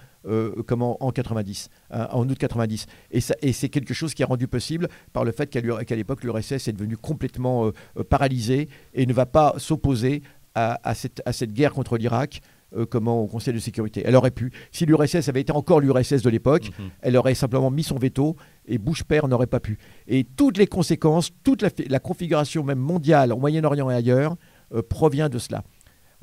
comment 0.66 1.02
en 1.02 1.10
90, 1.10 1.68
hein, 1.90 2.08
en 2.12 2.28
août 2.28 2.38
90. 2.38 2.86
Et, 3.10 3.20
et 3.40 3.52
c'est 3.52 3.68
quelque 3.70 3.94
chose 3.94 4.14
qui 4.14 4.22
est 4.22 4.26
rendu 4.26 4.46
possible 4.46 4.88
par 5.12 5.24
le 5.24 5.32
fait 5.32 5.48
qu'à 5.48 5.96
l'époque 5.96 6.22
l'URSS 6.22 6.68
est 6.68 6.72
devenu 6.72 6.96
complètement 6.96 7.72
paralysé 8.10 8.68
et 8.94 9.06
ne 9.06 9.12
va 9.12 9.26
pas 9.26 9.54
s'opposer 9.56 10.22
à, 10.54 10.94
cette, 10.94 11.22
à, 11.24 11.32
cette, 11.32 11.52
guerre 11.52 11.72
contre 11.72 11.96
l'Irak 11.96 12.42
euh, 12.76 12.86
comment 12.86 13.20
au 13.20 13.26
Conseil 13.26 13.52
de 13.52 13.58
sécurité. 13.58 14.02
Elle 14.04 14.16
aurait 14.16 14.30
pu, 14.30 14.50
si 14.70 14.86
l'URSS 14.86 15.28
avait 15.28 15.40
été 15.42 15.52
encore 15.52 15.80
l'URSS 15.80 16.22
de 16.22 16.30
l'époque, 16.30 16.70
mhm. 16.78 16.90
elle 17.00 17.16
aurait 17.16 17.34
simplement 17.34 17.70
mis 17.70 17.82
son 17.82 17.96
veto 17.96 18.36
et 18.66 18.78
Bush 18.78 19.04
père 19.04 19.28
n'aurait 19.28 19.46
pas 19.46 19.60
pu. 19.60 19.78
Et 20.06 20.24
toutes 20.24 20.58
les 20.58 20.66
conséquences, 20.66 21.30
toute 21.44 21.62
la, 21.62 22.00
configuration 22.00 22.62
même 22.62 22.78
mondiale, 22.78 23.32
au 23.32 23.36
Moyen-Orient 23.36 23.90
et 23.90 23.94
ailleurs, 23.94 24.36
euh, 24.74 24.82
provient 24.82 25.28
de 25.28 25.38
cela. 25.38 25.64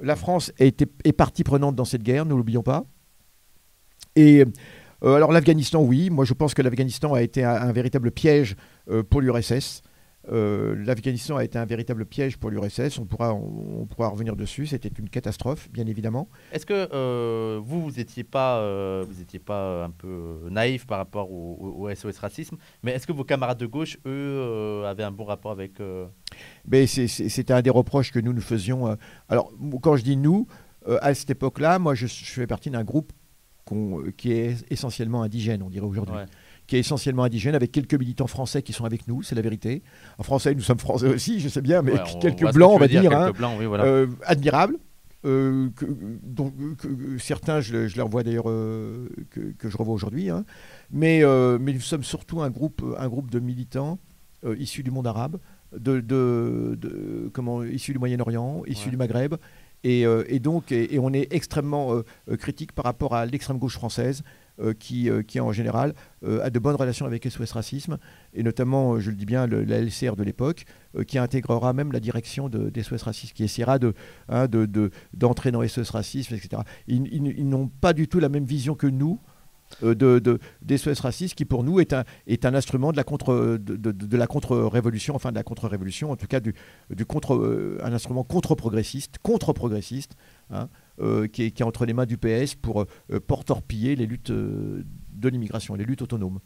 La 0.01 0.15
France 0.15 0.51
est, 0.59 0.81
est, 1.03 1.13
partie 1.13 1.43
prenante 1.43 1.75
dans 1.75 1.85
cette 1.85 2.03
guerre, 2.03 2.25
ne 2.25 2.33
l'oublions 2.33 2.63
pas. 2.63 2.85
Et 4.15 4.43
euh, 5.03 5.15
alors 5.15 5.31
l'Afghanistan, 5.31 5.81
oui, 5.81 6.09
moi 6.09 6.25
je 6.25 6.33
pense 6.33 6.53
que 6.53 6.62
l'Afghanistan 6.62 7.13
a 7.13 7.21
été 7.21 7.43
un 7.43 7.71
véritable 7.71 8.12
piège 8.12 8.55
pour 9.09 9.21
l'URSS. 9.21 9.83
Euh, 10.31 10.75
L'Afghanistan 10.85 11.37
a 11.37 11.43
été 11.43 11.57
un 11.57 11.65
véritable 11.65 12.05
piège 12.05 12.37
pour 12.37 12.49
l'URSS. 12.49 12.99
On 12.99 13.05
pourra, 13.05 13.33
on, 13.33 13.85
pourra 13.85 14.09
revenir 14.09 14.35
dessus. 14.35 14.67
C'était 14.67 14.91
une 14.99 15.09
catastrophe, 15.09 15.69
bien 15.71 15.87
évidemment. 15.87 16.29
Est-ce 16.51 16.65
que 16.65 16.89
euh, 16.93 17.59
vous, 17.63 17.81
vous 17.81 17.91
n'étiez 17.91 18.23
pas, 18.23 18.59
euh, 18.59 19.03
vous 19.07 19.21
étiez 19.21 19.39
pas 19.39 19.85
un 19.85 19.89
peu 19.89 20.47
naïf 20.49 20.85
par 20.85 20.97
rapport 20.97 21.31
au, 21.31 21.89
SOS 21.93 22.19
racisme, 22.19 22.57
mais 22.83 22.91
est-ce 22.91 23.07
que 23.07 23.11
vos 23.11 23.23
camarades 23.23 23.57
de 23.57 23.65
gauche, 23.65 23.97
eux, 24.05 24.83
avaient 24.85 25.03
un 25.03 25.11
bon 25.11 25.25
rapport 25.25 25.51
avec 25.51 25.81
C'était 26.85 27.53
un 27.53 27.61
des 27.61 27.69
reproches 27.69 28.11
que 28.11 28.19
nous 28.19 28.33
nous 28.33 28.41
faisions. 28.41 28.95
alors, 29.27 29.51
quand 29.81 29.95
je 29.95 30.03
dis 30.03 30.17
nous, 30.17 30.47
à 31.01 31.13
cette 31.13 31.31
époque-là, 31.31 31.79
moi, 31.79 31.95
je, 31.95 32.05
fais 32.05 32.47
partie 32.47 32.69
d'un 32.69 32.83
groupe 32.83 33.11
qui 34.17 34.31
est 34.31 34.71
essentiellement 34.71 35.23
indigène, 35.23 35.63
on 35.63 35.69
dirait 35.69 35.85
aujourd'hui 35.85 36.13
qui 36.69 36.75
est 36.75 36.79
essentiellement 36.79 37.23
indigène, 37.23 37.55
avec 37.55 37.71
quelques 37.71 37.95
militants 37.95 38.27
français 38.27 38.62
qui 38.62 38.73
sont 38.73 38.86
avec 38.86 39.08
nous, 39.08 39.23
c'est 39.23 39.34
la 39.34 39.41
vérité. 39.41 39.82
En 40.19 40.23
français, 40.23 40.53
nous 40.53 40.62
sommes 40.62 40.77
français 40.77 41.08
aussi, 41.08 41.39
je 41.39 41.49
sais 41.49 41.62
bien, 41.62 41.82
mais 41.82 41.93
quelques 42.21 42.53
blancs, 42.53 42.73
on 42.75 42.77
va 42.77 42.88
dire, 42.88 43.12
hein, 43.12 43.34
euh, 43.41 44.05
admirables. 44.23 44.77
Euh, 45.25 45.69
donc, 46.21 46.53
certains, 47.17 47.60
je, 47.60 47.88
je 47.88 47.95
les 47.95 48.03
revois 48.03 48.21
d'ailleurs, 48.21 48.47
euh, 48.47 49.10
que, 49.32 49.67
je 49.67 49.77
revois 49.77 49.95
aujourd'hui. 49.95 50.29
Hein. 50.29 50.45
mais, 50.91 51.23
mais 51.60 51.73
nous 51.73 51.79
sommes 51.79 52.03
surtout 52.03 52.41
un 52.41 52.51
groupe, 52.51 52.84
un 52.99 53.08
groupe 53.08 53.32
de 53.32 53.39
militants 53.39 53.97
issus 54.60 54.84
du 54.84 54.91
monde 54.91 55.08
arabe, 55.08 55.39
de, 55.75 56.01
de, 56.01 57.32
comment, 57.34 57.63
issus 57.63 57.93
du 57.93 57.99
Moyen-Orient, 57.99 58.62
issus 58.67 58.91
du 58.91 58.97
Maghreb. 58.97 59.36
Et, 59.84 60.01
et 60.01 60.39
donc, 60.39 60.71
et, 60.71 60.99
on 60.99 61.13
est 61.13 61.34
extrêmement 61.34 62.03
critique 62.38 62.73
par 62.73 62.86
rapport 62.86 63.15
à 63.15 63.25
l'extrême 63.25 63.58
gauche 63.58 63.73
française, 63.73 64.21
euh, 64.21 64.38
qui, 64.78 65.10
euh, 65.10 65.22
qui 65.24 65.39
en 65.39 65.52
général 65.52 65.93
euh, 66.24 66.43
a 66.43 66.50
de 66.50 66.60
bonnes 66.60 66.76
relations 66.76 67.06
avec 67.06 67.26
SOS 67.26 67.52
Racisme, 67.52 67.98
et 68.34 68.43
notamment, 68.43 69.00
je 69.00 69.10
le 69.10 69.15
dis 69.15 69.26
bien, 69.26 69.48
la 69.48 69.80
LCR 69.80 70.15
de 70.15 70.24
l'époque, 70.24 70.65
qui 71.08 71.17
intégrera 71.17 71.74
même 71.74 71.91
la 71.91 72.00
direction 72.00 72.50
de, 72.50 72.72
SOS 72.82 73.04
Racisme, 73.04 73.34
qui 73.34 73.43
essaiera 73.43 73.80
de, 73.80 73.93
hein, 74.28 74.48
d'entrer 75.13 75.52
dans 75.52 75.65
SOS 75.67 75.91
Racisme, 75.91 76.36
etc. 76.36 76.63
Ils, 76.88 77.48
n'ont 77.48 77.67
pas 77.67 77.93
du 77.93 78.08
tout 78.08 78.19
la 78.19 78.30
même 78.30 78.45
vision 78.45 78.76
que 78.76 78.88
nous. 78.88 79.19
de, 79.84 79.93
de, 79.93 80.78
SOS 80.78 81.00
Racisme, 81.00 81.36
qui 81.36 81.45
pour 81.45 81.63
nous 81.63 81.80
est 81.80 81.93
un, 81.93 82.04
est 82.26 82.45
un 82.45 82.56
instrument 82.56 82.91
de 82.91 82.98
la 82.98 83.04
contre 83.04 83.58
de, 83.58 84.17
la 84.17 84.28
contre-révolution, 84.28 85.15
enfin 85.15 85.30
de 85.30 85.36
la 85.36 85.43
contre-révolution, 85.43 86.12
en 86.12 86.15
tout 86.15 86.28
cas 86.28 86.39
du, 86.39 86.56
du 86.89 87.06
contre, 87.06 87.80
un 87.84 87.93
instrument 87.93 88.24
contre-progressiste, 88.24 89.17
contre-progressiste, 89.22 90.15
hein, 90.50 90.69
euh, 91.01 91.27
qui, 91.27 91.43
est, 91.43 91.62
entre 91.62 91.85
les 91.85 91.93
mains 91.93 92.05
du 92.05 92.17
PS 92.17 92.55
pour 92.55 92.81
euh, 92.81 93.19
portorpiller 93.19 93.95
les 93.95 94.05
luttes 94.05 94.31
euh, 94.31 94.83
de 95.13 95.29
l'immigration, 95.29 95.75
les 95.75 95.85
luttes 95.85 96.01
autonomes. 96.01 96.39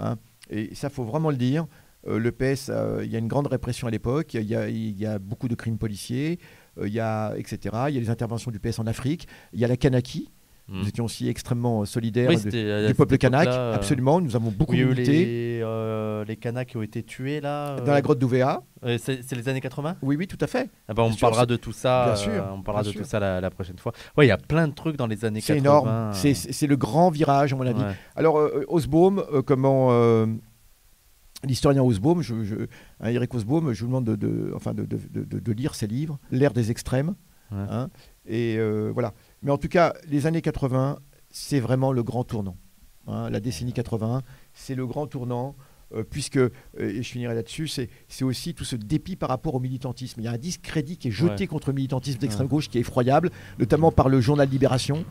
Hein. 0.00 0.16
et 0.50 0.74
ça, 0.74 0.88
faut 0.88 1.04
vraiment 1.04 1.30
le 1.30 1.36
dire. 1.36 1.66
le 2.06 2.30
PS, 2.30 2.70
il 3.02 3.10
y 3.10 3.16
a 3.16 3.18
une 3.18 3.28
grande 3.28 3.48
répression 3.48 3.86
à 3.86 3.90
l'époque, 3.90 4.34
il 4.34 4.44
y, 4.44 5.06
a 5.06 5.18
beaucoup 5.18 5.48
de 5.48 5.54
crimes 5.54 5.78
policiers, 5.78 6.38
il 6.82 6.92
y 6.92 7.00
a, 7.00 7.34
etc. 7.36 7.58
Il 7.88 7.94
y 7.94 7.98
a 7.98 8.00
les 8.00 8.10
interventions 8.10 8.50
du 8.50 8.60
PS 8.60 8.78
en 8.78 8.86
Afrique, 8.86 9.28
il 9.52 9.60
y 9.60 9.64
a 9.64 9.68
la 9.68 9.76
Kanaki, 9.76 10.30
Nous 10.68 10.88
étions 10.88 11.04
aussi 11.04 11.28
extrêmement 11.28 11.84
solidaires 11.84 12.30
du 12.30 12.94
peuple 12.94 13.18
kanak. 13.18 13.48
Absolument, 13.48 14.20
nous 14.20 14.36
avons 14.36 14.50
beaucoup 14.50 14.72
milité. 14.72 15.24
Les, 15.60 16.24
les 16.26 16.36
Kanaks 16.36 16.68
qui 16.68 16.76
ont 16.76 16.82
été 16.82 17.02
tués 17.02 17.40
là. 17.40 17.80
Dans 17.80 17.92
la 17.92 18.02
grotte 18.02 18.18
d'Ouvéa. 18.18 18.62
c'est 18.98 19.32
les 19.32 19.48
années 19.48 19.60
80 19.60 19.96
Oui, 20.02 20.16
oui, 20.16 20.26
tout 20.26 20.38
à 20.40 20.46
fait. 20.46 20.70
Ah 20.88 20.94
bah, 20.94 21.02
on 21.04 21.14
parlera 21.14 21.46
de 21.46 21.56
tout 21.56 21.72
ça. 21.72 22.06
Bien 22.06 22.16
sûr. 22.16 22.44
on 22.52 22.62
parlera 22.62 22.84
de 22.84 22.90
tout 22.90 23.04
ça 23.04 23.18
la, 23.18 23.50
prochaine 23.50 23.78
fois. 23.78 23.92
Ouais, 24.16 24.26
il 24.26 24.28
y 24.28 24.32
a 24.32 24.38
plein 24.38 24.68
de 24.68 24.74
trucs 24.74 24.96
dans 24.96 25.06
les 25.06 25.24
années 25.24 25.40
80. 25.40 26.12
C'est 26.12 26.30
énorme. 26.30 26.44
C'est 26.52 26.66
le 26.66 26.76
grand 26.76 27.10
virage, 27.10 27.52
à 27.52 27.56
mon 27.56 27.66
avis. 27.66 27.82
Alors, 28.16 28.40
Osbaum, 28.68 29.24
comment 29.46 30.26
L'historien 31.44 31.82
Osbaum, 31.82 32.20
je, 32.20 32.34
hein, 33.00 33.10
Eric 33.10 33.32
Osbaum, 33.32 33.72
je 33.72 33.80
vous 33.80 33.86
demande 33.86 34.04
de, 34.04 34.52
enfin 34.56 34.74
de, 34.74 34.84
de, 34.84 35.52
lire 35.52 35.76
ses 35.76 35.86
livres, 35.86 36.18
L'ère 36.32 36.52
des 36.52 36.72
extrêmes. 36.72 37.14
Hein, 37.52 37.90
et 38.26 38.56
euh, 38.58 38.90
voilà. 38.92 39.14
Mais 39.42 39.50
en 39.50 39.58
tout 39.58 39.68
cas, 39.68 39.94
les 40.06 40.26
années 40.26 40.42
80, 40.42 40.98
c'est 41.30 41.60
vraiment 41.60 41.92
le 41.92 42.02
grand 42.02 42.24
tournant. 42.24 42.56
Hein, 43.06 43.30
la 43.30 43.40
décennie 43.40 43.72
80, 43.72 44.22
c'est 44.52 44.74
le 44.74 44.86
grand 44.86 45.06
tournant. 45.06 45.56
Euh, 45.94 46.04
puisque, 46.08 46.36
euh, 46.36 46.50
et 46.78 47.02
je 47.02 47.08
finirai 47.08 47.34
là-dessus, 47.34 47.66
c'est 47.66 48.24
aussi 48.24 48.52
tout 48.54 48.64
ce 48.64 48.76
dépit 48.76 49.16
par 49.16 49.30
rapport 49.30 49.54
au 49.54 49.60
militantisme. 49.60 50.20
Il 50.20 50.24
y 50.24 50.28
a 50.28 50.32
un 50.32 50.38
discrédit 50.38 50.98
qui 50.98 51.08
est 51.08 51.12
jeté 51.12 51.46
contre 51.46 51.70
le 51.70 51.74
militantisme 51.74 52.18
d'extrême 52.18 52.46
gauche 52.46 52.68
qui 52.68 52.78
est 52.78 52.82
effroyable, 52.82 53.30
notamment 53.58 53.90
par 53.90 54.08
le 54.08 54.20
journal 54.20 54.48
Libération, 54.48 55.04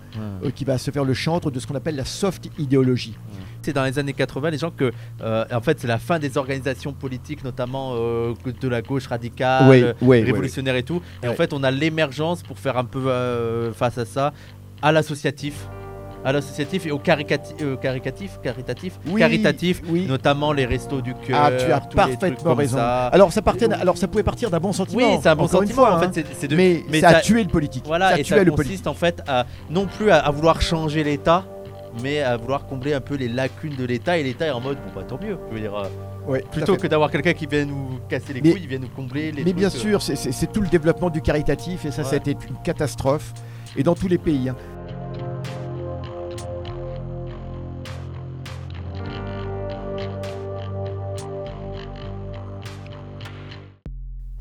qui 0.55 0.65
va 0.65 0.77
se 0.77 0.91
faire 0.91 1.03
le 1.03 1.13
chantre 1.13 1.51
de 1.51 1.59
ce 1.59 1.67
qu'on 1.67 1.75
appelle 1.75 1.95
la 1.95 2.05
soft 2.05 2.49
idéologie. 2.59 3.15
C'est 3.61 3.73
dans 3.73 3.83
les 3.83 3.99
années 3.99 4.13
80 4.13 4.51
les 4.51 4.57
gens 4.57 4.71
que 4.71 4.91
euh, 5.21 5.45
en 5.51 5.61
fait 5.61 5.79
c'est 5.79 5.87
la 5.87 5.97
fin 5.97 6.19
des 6.19 6.37
organisations 6.37 6.93
politiques 6.93 7.43
notamment 7.43 7.95
euh, 7.95 8.33
de 8.61 8.67
la 8.67 8.81
gauche 8.81 9.07
radicale 9.07 9.95
révolutionnaire 10.01 10.75
et 10.75 10.83
tout. 10.83 11.01
Et 11.23 11.27
en 11.27 11.33
fait 11.33 11.53
on 11.53 11.63
a 11.63 11.71
l'émergence 11.71 12.43
pour 12.43 12.59
faire 12.59 12.77
un 12.77 12.85
peu 12.85 13.07
euh, 13.07 13.73
face 13.73 13.97
à 13.97 14.05
ça 14.05 14.33
à 14.81 14.91
l'associatif 14.91 15.67
à 16.23 16.31
l'associatif 16.31 16.85
et 16.85 16.91
au 16.91 16.99
caricatif, 16.99 17.55
caricatif, 17.81 18.39
caritatif, 18.43 18.99
caritatif, 19.17 19.81
notamment 20.07 20.51
les 20.51 20.65
restos 20.65 21.01
du 21.01 21.13
cœur. 21.13 21.39
Ah, 21.41 21.51
tu 21.51 21.71
as 21.71 21.79
parfaitement 21.79 22.55
raison. 22.55 22.77
Alors 22.79 23.31
ça 23.31 23.41
partait, 23.41 23.71
alors 23.71 23.97
ça 23.97 24.07
pouvait 24.07 24.23
partir 24.23 24.49
d'un 24.49 24.59
bon 24.59 24.73
sentiment. 24.73 25.13
Oui, 25.13 25.19
c'est 25.21 25.29
un 25.29 25.35
bon 25.35 25.47
sentiment. 25.47 25.83
en 25.83 25.99
fait, 25.99 26.19
hein. 26.19 26.47
mais, 26.51 27.01
ça, 27.01 27.09
a 27.09 27.21
tué 27.21 27.43
le 27.43 27.49
politique. 27.49 27.83
Voilà, 27.85 28.11
ça 28.11 28.19
et 28.19 28.23
ça 28.23 28.45
consiste 28.45 28.87
en 28.87 28.93
fait 28.93 29.21
à 29.27 29.45
non 29.69 29.85
plus 29.85 30.11
à 30.11 30.29
vouloir 30.31 30.61
changer 30.61 31.03
l'État, 31.03 31.45
mais 32.01 32.21
à 32.21 32.37
vouloir 32.37 32.65
combler 32.65 32.93
un 32.93 33.01
peu 33.01 33.15
les 33.15 33.27
lacunes 33.27 33.75
de 33.75 33.85
l'État. 33.85 34.17
Et 34.17 34.23
l'État 34.23 34.47
est 34.47 34.51
en 34.51 34.61
mode, 34.61 34.77
bon 34.77 34.91
bah 34.99 35.05
tant 35.07 35.19
mieux. 35.21 35.37
Je 35.49 35.55
veux 35.55 35.61
dire, 35.61 35.75
euh, 35.75 36.39
plutôt 36.51 36.75
que 36.75 36.87
d'avoir 36.87 37.11
quelqu'un 37.11 37.33
qui 37.33 37.45
vient 37.45 37.65
nous 37.65 37.99
casser 38.09 38.33
les 38.33 38.41
couilles, 38.41 38.61
il 38.63 38.67
vient 38.67 38.79
nous 38.79 38.89
combler 38.89 39.31
les 39.31 39.43
Mais 39.43 39.53
bien 39.53 39.67
euh. 39.67 39.71
sûr, 39.71 40.01
c'est 40.01 40.51
tout 40.51 40.61
le 40.61 40.67
développement 40.67 41.09
du 41.09 41.21
caritatif, 41.21 41.85
et 41.85 41.91
ça, 41.91 42.03
ça 42.03 42.15
a 42.15 42.17
été 42.17 42.31
une 42.31 42.57
catastrophe, 42.63 43.33
et 43.75 43.83
dans 43.83 43.95
tous 43.95 44.07
les 44.07 44.17
pays. 44.17 44.49
Hein. 44.49 44.55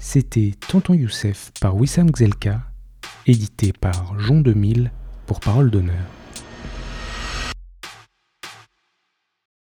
C'était 0.09 0.53
Tonton 0.69 0.95
Youssef 0.95 1.51
par 1.61 1.75
Wissam 1.75 2.15
Gzelka, 2.15 2.61
édité 3.27 3.73
par 3.73 4.17
Jean 4.21 4.41
2000 4.41 4.93
pour 5.27 5.41
Parole 5.41 5.69
d'honneur. 5.69 6.05